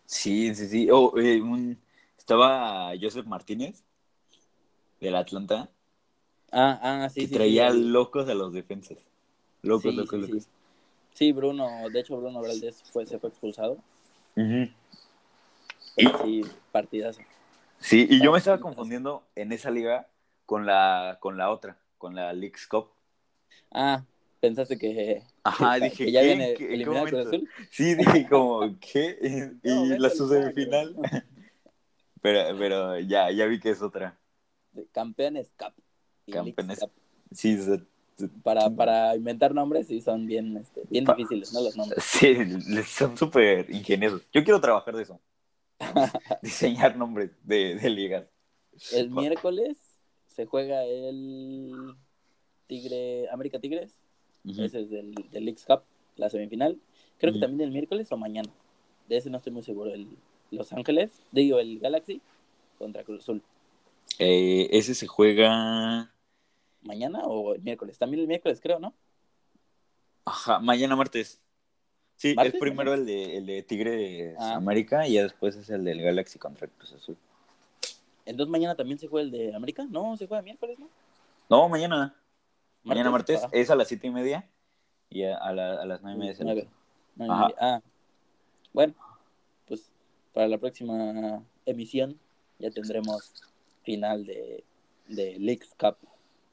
[0.08, 0.90] Sí, sí, sí.
[0.90, 1.78] Oh, eh, un-
[2.18, 3.84] Estaba Joseph Martínez
[5.00, 5.70] del Atlanta
[6.52, 7.34] Ah, ah, sí, que sí.
[7.36, 8.98] traía sí, locos a los defensas.
[9.62, 10.48] Locos, locos, locos.
[11.14, 13.78] Sí, Bruno, de hecho Bruno Valdés fue, se fue expulsado.
[14.36, 14.72] Ujú.
[16.24, 17.22] Sí, partidazo.
[17.78, 20.08] Sí, y yo me estaba confundiendo en esa liga
[20.52, 22.90] con la, con la otra, con la Leagues Cup.
[23.72, 24.04] Ah,
[24.42, 26.28] pensaste que, Ajá, que- dije, que ya ¿qué?
[26.28, 27.28] viene ¿Qué- eliminado Cruz?
[27.28, 27.50] Azul.
[27.70, 29.18] Sí, dije como, ¿qué?
[29.22, 29.30] Y,
[29.70, 30.96] No, y vete la su final, semifinal.
[32.22, 34.20] pero- Pero, ya, ya vi que es otra.
[34.92, 35.74] Campeones Cup.
[36.30, 36.80] Campeones.
[36.82, 36.92] Cup.
[37.32, 37.58] Sí,
[38.44, 41.62] Para, para inventar nombres sí son bien, este, bien Pa- difíciles, ¿no?
[41.62, 42.04] Los nombres.
[42.04, 42.36] sí,
[42.88, 44.28] son súper ingeniosos.
[44.34, 45.22] Yo quiero trabajar de eso.
[46.42, 48.26] Diseñar nombres de, de ligas.
[48.92, 49.78] El miércoles
[50.36, 51.96] se juega el
[52.68, 54.00] Tigre, América Tigres.
[54.48, 55.84] Ese es del, del Leagues Cup,
[56.16, 56.80] la semifinal.
[57.20, 58.50] Creo que también el miércoles o mañana.
[59.08, 59.94] De ese no estoy muy seguro.
[59.94, 60.08] El
[60.50, 62.22] Los Ángeles, digo, el Galaxy
[62.80, 63.42] contra Cruz Azul.
[64.20, 66.12] Eh, ese se juega.
[66.82, 67.98] ¿Mañana o el miércoles?
[68.00, 68.94] También el miércoles, creo, ¿no?
[70.26, 71.40] Ajá, mañana martes.
[72.16, 72.56] Sí, ¿Martes?
[72.56, 74.56] es primero el de, el de Tigres Ah.
[74.56, 77.18] América y ya después es el del Galaxy contra Cruz Azul.
[78.26, 79.86] Entonces mañana también se juega el de América.
[79.90, 80.88] No, se juega miércoles, ¿no?
[81.50, 82.16] No, mañana.
[82.84, 84.50] Mañana martes Ah, es a las siete y media
[85.10, 86.68] y a, a la- a las nueve y media.
[87.20, 87.44] Ajá.
[87.44, 87.56] media.
[87.60, 87.82] Ah,
[88.74, 88.94] bueno,
[89.68, 89.92] pues
[90.34, 92.18] para la próxima emisión
[92.58, 93.34] ya tendremos
[93.84, 94.64] final de,
[95.08, 95.98] de Leagues Cup.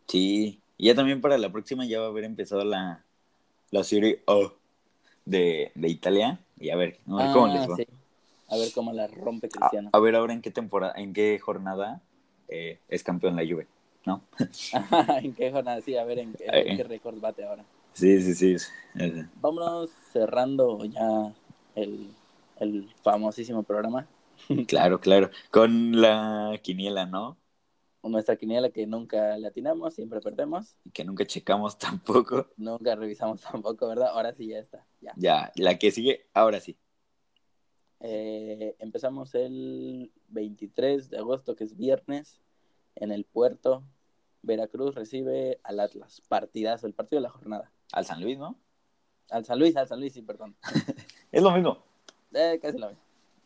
[0.06, 3.04] Sí, y ya también para la próxima ya va a haber empezado la,
[3.70, 4.52] la serie O
[5.24, 7.76] de, de Italia y a ver, a ver cómo Ah, les va.
[7.76, 7.86] sí.
[8.48, 9.90] A ver cómo la rompe Cristiano.
[9.92, 12.00] a ver ahora en qué temporada, en qué jornada
[12.48, 13.66] eh, es campeón la Juve,
[14.06, 14.22] ¿no?
[15.22, 15.80] ¿En qué jornada?
[15.82, 16.70] Sí, a ver en qué, Eh.
[16.70, 17.64] en qué récord bate ahora.
[17.92, 18.52] Sí, sí, sí.
[18.54, 18.72] es-
[19.40, 21.32] Vámonos cerrando ya
[21.74, 22.08] el,
[22.60, 24.06] el famosísimo programa.
[24.68, 25.30] Claro, claro.
[25.50, 27.36] Con la quiniela, ¿no?
[28.04, 30.76] Nuestra quiniela que nunca le atinamos, siempre perdemos.
[30.94, 32.46] Que nunca checamos tampoco.
[32.56, 34.08] Nunca revisamos tampoco, ¿verdad?
[34.14, 34.86] Ahora sí ya está.
[35.02, 35.12] Ya.
[35.16, 36.78] Ya, la que sigue, ahora sí.
[38.00, 42.40] Eh, empezamos el 23 de agosto, que es viernes,
[42.96, 43.82] en el puerto.
[44.42, 46.22] Veracruz recibe al Atlas.
[46.28, 47.72] Partidazo, el partido de la jornada.
[47.92, 48.56] Al San Luis, ¿no?
[49.30, 50.54] Al San Luis, al San Luis, sí, perdón.
[51.32, 51.78] Es lo mismo.
[52.32, 53.02] Eh, casi lo mismo.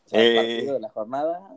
[0.06, 0.36] O sea, el Eh.
[0.36, 1.50] partido de la jornada,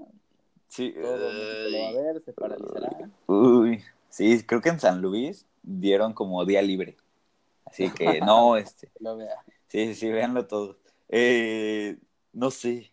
[0.67, 0.93] Sí.
[0.99, 1.95] todo lo va a Ay.
[1.95, 3.09] ver, se paralizará.
[3.27, 6.97] Uy, sí, creo que en San Luis dieron como día libre.
[7.65, 9.35] Así que no, este, Lo vea.
[9.67, 10.77] sí, sí, véanlo todos.
[11.09, 11.97] Eh,
[12.35, 12.91] no sé,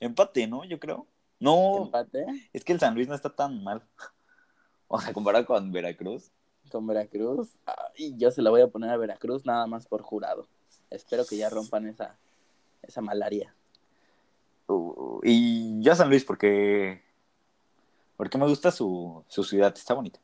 [0.00, 0.64] empate, ¿no?
[0.64, 1.06] Yo creo.
[1.40, 3.82] No, Empate es que el San Luis no está tan mal.
[4.86, 6.30] O sea, comparado con Veracruz.
[6.70, 7.48] con Veracruz.
[7.96, 10.46] Y yo se la voy a poner a Veracruz nada más por jurado.
[10.90, 12.16] Espero que ya rompan esa,
[12.82, 13.52] esa malaria.
[14.68, 17.02] Uh, y yo a San Luis porque
[18.16, 20.20] porque me gusta su, su ciudad, está bonita.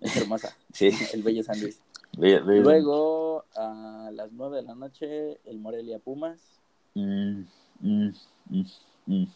[0.00, 1.80] Es hermosa, Sí, el bello San Luis.
[2.16, 6.60] ve- ve- Luego, a las 9 de la noche, el Morelia Pumas.
[6.94, 7.42] Mm,
[7.80, 8.08] mm,
[8.50, 8.62] mm,
[9.06, 9.26] mm.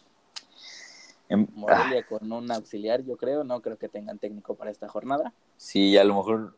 [1.28, 3.44] Em- ah, Morelia con un auxiliar, yo creo.
[3.44, 5.32] No creo que tengan técnico para esta jornada.
[5.56, 6.56] sí, a lo mejor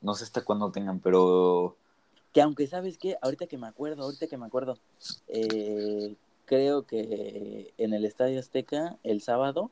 [0.00, 1.76] no sé hasta cuándo tengan, pero
[2.32, 3.16] Que aunque, ¿sabes qué?
[3.20, 4.78] Ahorita que me acuerdo, ahorita que me acuerdo,
[5.28, 6.16] eh,
[6.46, 9.70] creo que en el Estadio Azteca, el sábado,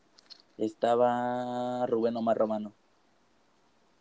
[0.59, 2.73] estaba Rubén Omar Romano.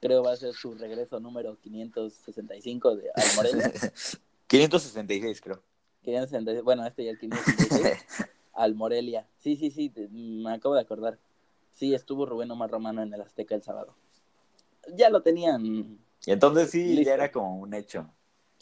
[0.02, 3.72] Creo va a ser su regreso número 565 de, al Morelia.
[4.48, 5.62] 566 creo.
[6.06, 8.06] 566, bueno, este ya el 566,
[8.54, 9.28] al Morelia.
[9.40, 11.18] Sí, sí, sí, te- me acabo de acordar.
[11.74, 13.94] Sí, estuvo Rubén Omar Romano en el Azteca el sábado.
[14.94, 17.04] Ya lo tenían, Y entonces sí, Listo.
[17.06, 18.10] ya era como un hecho.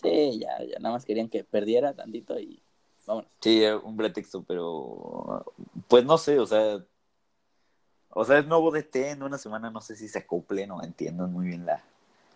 [0.01, 2.61] sí, ya, ya nada más querían que perdiera tantito y
[3.05, 3.29] vámonos.
[3.41, 5.45] Sí, un pretexto, pero
[5.87, 6.83] pues no sé, o sea,
[8.09, 11.31] o sea, es nuevo DT en una semana, no sé si se acoplen o entiendan
[11.31, 11.83] muy bien la,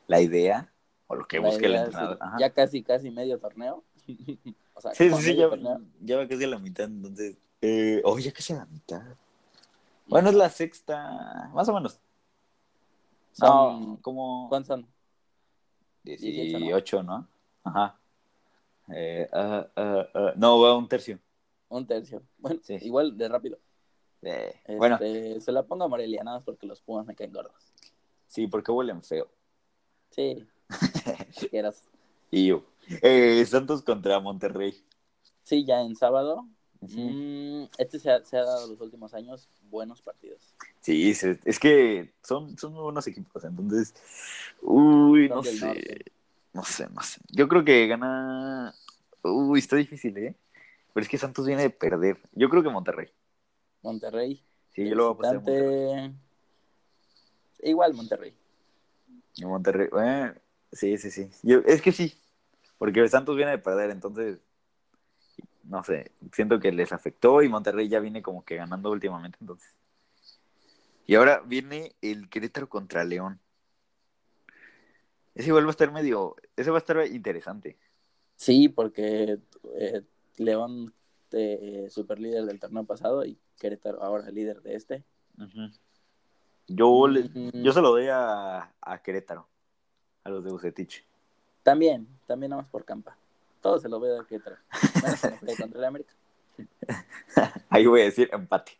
[0.08, 0.72] la idea
[1.08, 2.20] o lo que La busca el idea entrenador.
[2.40, 3.84] Ya casi, casi medio torneo.
[4.78, 5.82] o sea, Sí, sí, sí, ya, torneo.
[6.02, 9.02] ya va casi a la mitad, entonces, eh, oh, ya casi a la mitad.
[10.08, 12.00] Bueno, es la sexta, más o menos.
[13.34, 14.88] Son- No, como ¿Cuántos son?
[16.04, 17.28] 18, ¿no?
[17.64, 17.98] Ajá.
[18.94, 21.20] Eh, ah, ah, ah, no, va un tercio.
[21.70, 22.22] Un tercio.
[22.38, 22.78] Bueno, Sí.
[22.82, 23.58] igual de rápido.
[24.22, 24.98] Eh, Este, Bueno,
[25.42, 27.74] Se la pongo a Morelia, nada más porque los Pumas me caen gordos.
[28.28, 29.28] sí, porque huelen feo.
[30.12, 30.48] Sí.
[31.32, 31.84] si quieras.
[32.32, 32.64] Y yo.
[33.02, 34.74] Eh, Santos contra Monterrey.
[35.44, 36.48] Sí, ya en sábado.
[36.82, 40.54] Mm, este se ha, se ha dado los últimos años buenos partidos.
[40.82, 43.94] Sí, se- es que son, son muy buenos equipos, entonces.
[44.62, 45.66] Uy, no sé.
[45.66, 46.06] norte.
[46.54, 47.20] No sé, no sé.
[47.30, 48.74] Yo creo que gana.
[49.24, 50.36] Uy, está difícil, ¿eh?
[50.94, 52.20] Pero es que Santos viene de perder.
[52.34, 53.08] Yo creo que Monterrey.
[53.82, 54.44] Monterrey.
[54.74, 56.14] Sí, yo lo voy a pasar Monterrey.
[57.64, 58.34] Igual Monterrey.
[59.42, 59.90] Monterrey.
[60.04, 60.34] eh,
[60.72, 61.30] sí, sí, sí.
[61.44, 62.14] Yo- es que sí.
[62.78, 64.40] Porque Santos viene de perder, entonces.
[65.64, 66.12] No sé.
[66.32, 69.76] Siento que les afectó y Monterrey ya viene como que ganando últimamente, entonces.
[71.06, 73.40] Y ahora viene el Querétaro contra León.
[75.36, 76.36] Ese igual va a estar medio.
[76.56, 77.78] Ese va a estar interesante.
[78.36, 79.40] Sí, porque
[79.76, 80.02] eh,
[80.38, 80.94] León,
[81.32, 85.04] eh, super líder del torneo pasado, y Querétaro ahora líder de este.
[86.68, 87.64] Yo, le- Mm.
[87.64, 89.48] yo se lo doy a, a Querétaro,
[90.24, 91.06] a los de Bucetich.
[91.68, 93.18] También, también nada más por campa.
[93.60, 96.14] Todo se lo veo a cuando juegue contra el América.
[97.70, 98.72] Ahí voy a decir empate.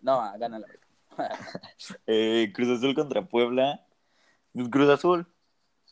[0.00, 0.86] No, gana el América.
[2.06, 3.84] Eh, Cruz Azul contra Puebla.
[4.70, 5.26] Cruz Azul,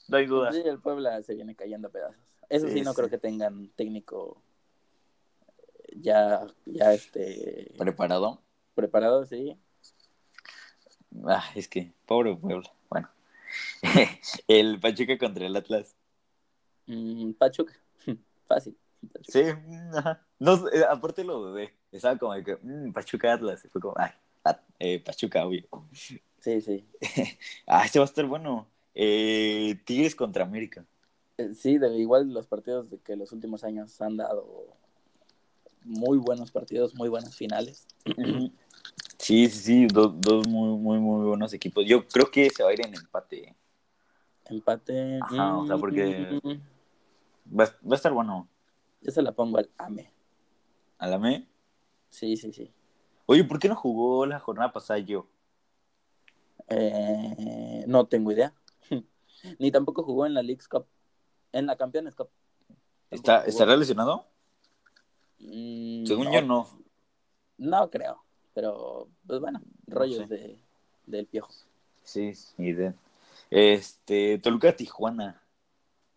[0.08, 0.50] no hay duda.
[0.54, 2.16] Sí, el Puebla se viene cayendo a pedazos.
[2.48, 2.96] Eso sí, Sí, no sí.
[2.96, 4.40] creo que tengan técnico
[5.96, 8.40] ya, ya este ¿Preparado?
[8.74, 9.54] preparado, sí.
[11.26, 12.72] Ah, es que, pobre Puebla.
[14.48, 15.96] El Pachuca contra el Atlas.
[16.86, 17.74] Mm, Pachuca,
[18.46, 18.76] fácil.
[19.12, 19.32] Pachuca.
[19.32, 20.26] Sí, mm, ajá.
[20.38, 21.74] No, eh, aparte lo dudé.
[21.92, 23.64] Estaba como de que, mm, Pachuca Atlas.
[23.64, 24.10] Y fue como, ay,
[24.44, 25.66] At- eh, Pachuca, obvio.
[25.92, 26.84] Sí, sí.
[27.66, 28.66] Ah, este va a estar bueno.
[28.94, 30.84] Eh, Tigres contra América.
[31.38, 34.76] Eh, Sí, de, igual los partidos de que los últimos años han dado
[35.82, 37.86] muy buenos partidos, muy buenas finales.
[39.30, 41.84] Sí, sí, sí, do- dos muy, muy, muy buenos equipos.
[41.86, 43.54] Yo creo que se va a ir en empate.
[44.46, 45.20] Empate.
[45.22, 48.48] Ajá, o sea, porque- mm, Va, a- va a estar bueno.
[49.00, 50.12] Yo se la pongo al AME.
[50.98, 51.48] ¿A la me?
[52.08, 52.72] Sí, sí, sí.
[53.26, 55.28] Oye, ¿por qué no jugó la jornada pasada yo?
[56.68, 58.52] Eh, no tengo idea.
[59.60, 60.86] Ni tampoco jugó en la League's Cup.
[61.52, 62.30] En la Campeones Cup.
[63.12, 64.26] ¿Está, ¿Estará lesionado?
[65.38, 66.68] Mm, Según yo, no.
[67.58, 68.24] No creo.
[68.54, 70.34] Pero, pues bueno, rollos sé.
[70.34, 70.58] de,
[71.06, 71.52] del piojo.
[72.02, 72.94] Sí, ni idea.
[73.50, 75.42] Este, Toluca Tijuana.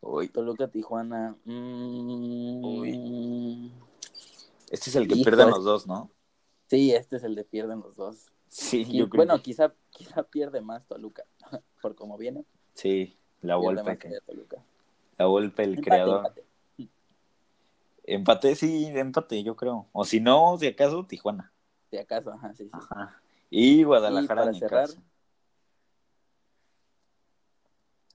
[0.01, 1.36] Uy, Toluca, Tijuana.
[1.45, 3.67] mm,
[4.71, 6.09] este es el que Hijo, pierden los dos, ¿no?
[6.67, 8.27] Sí, este es el de pierden los dos.
[8.49, 11.23] Sí, yo creo bueno, que quizá, quizá pierde más Toluca.
[11.81, 12.45] Por cómo viene.
[12.73, 13.17] sí.
[13.41, 14.19] La Volpe, que-
[15.17, 16.17] la Volpe, el Empate, creador.
[16.17, 16.45] empate.
[18.05, 19.88] Empate, sí, empate, yo creo.
[19.93, 21.51] O si no, si acaso, Tijuana.
[21.94, 22.70] Si acaso, ajá, sí, sí.
[22.74, 23.22] Ajá.
[23.52, 24.88] Y Y Guadalajara, para Necaxa.
[24.88, 25.04] cerrar,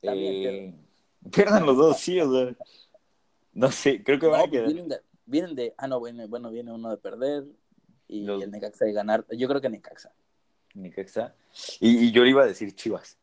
[0.03, 0.74] También Eh,
[1.33, 2.57] pierden los dos, sí, o sea.
[3.53, 4.66] No sé, creo que van a pues quedar.
[4.66, 5.74] vienen, de, vienen de.
[5.79, 7.45] Ah, no, bueno, bueno, viene uno de perder.
[8.09, 9.24] Y Los- el Necaxa de ganar.
[9.31, 10.11] Yo creo que Necaxa.
[10.74, 11.37] Necaxa.
[11.79, 13.16] Y, y yo le iba a decir Chivas.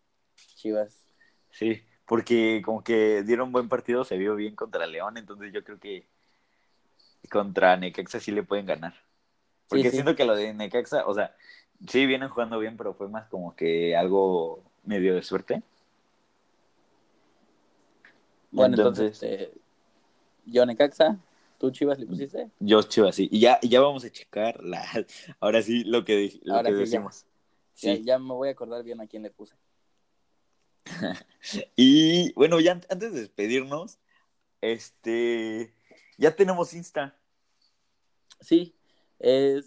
[0.55, 1.05] Chivas.
[1.51, 5.79] Sí, porque como que dieron buen partido, se vio bien contra León, entonces yo creo
[5.81, 6.07] que
[7.29, 8.93] contra Necaxa sí le pueden ganar.
[9.67, 9.95] Porque Sí, sí.
[9.97, 11.35] siento que lo de Necaxa, o sea,
[11.87, 15.63] sí vienen jugando bien, pero fue más como que algo medio de suerte.
[18.51, 19.61] Bueno, Entonces- entonces, este,
[20.45, 21.17] yo Necaxa,
[21.57, 22.49] tú Chivas le pusiste.
[22.59, 23.27] Yo Chivas, sí.
[23.31, 24.81] Y ya, ya vamos a checar la,
[25.39, 26.85] ahora sí lo que, lo Ahora que sí, ya.
[26.85, 27.25] decimos.
[27.77, 28.03] Ya, Sí.
[28.05, 29.55] ya me voy a acordar bien a quién le puse.
[31.75, 33.97] Y bueno, ya an- antes de despedirnos,
[34.61, 35.73] este,
[36.17, 37.15] ya tenemos Insta.
[38.39, 38.73] Sí,
[39.19, 39.65] es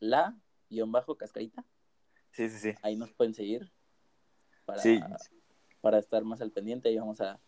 [0.00, 0.36] la
[0.70, 1.64] guion bajo cascarita.
[2.30, 2.74] Sí, sí, sí.
[2.82, 3.70] Ahí nos pueden seguir
[4.64, 5.00] para, Sí.
[5.80, 7.38] para estar más al pendiente y vamos a,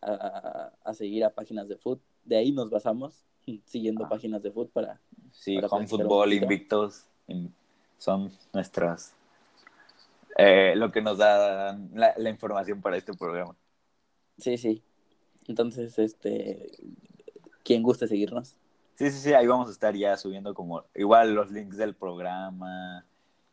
[0.00, 2.00] a, a seguir a páginas de foot.
[2.24, 3.24] De ahí nos basamos,
[3.66, 4.08] siguiendo Ah.
[4.08, 5.00] páginas de foot para...
[5.32, 6.32] Sí, Para Home Football.
[6.32, 7.54] Invictos, in-
[7.98, 9.14] son nuestras,
[10.38, 13.54] eh, lo que nos da la, la información para este programa.
[14.38, 14.82] Sí, sí.
[15.46, 16.72] Entonces, este,
[17.62, 18.56] quien guste seguirnos.
[19.00, 23.02] Sí, sí, sí, ahí vamos a estar ya subiendo como, igual los links del programa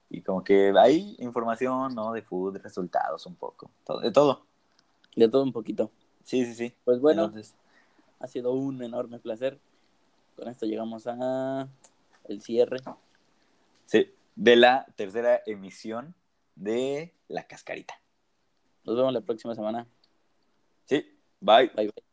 [0.09, 2.11] y como que hay información, ¿no?
[2.11, 4.45] De food, resultados un poco, todo, de todo.
[5.15, 5.89] De todo un poquito.
[6.25, 6.75] Sí, sí, sí.
[6.83, 7.55] Pues bueno, Entonces,
[8.19, 9.57] ha sido un enorme placer.
[10.35, 11.69] Con esto llegamos a
[12.25, 12.79] el cierre.
[13.85, 16.13] sí, de la tercera emisión
[16.55, 18.01] de La Cascarita.
[18.83, 19.87] Nos vemos la próxima semana.
[20.83, 21.71] Sí, bye.
[21.73, 22.06] Bye bye.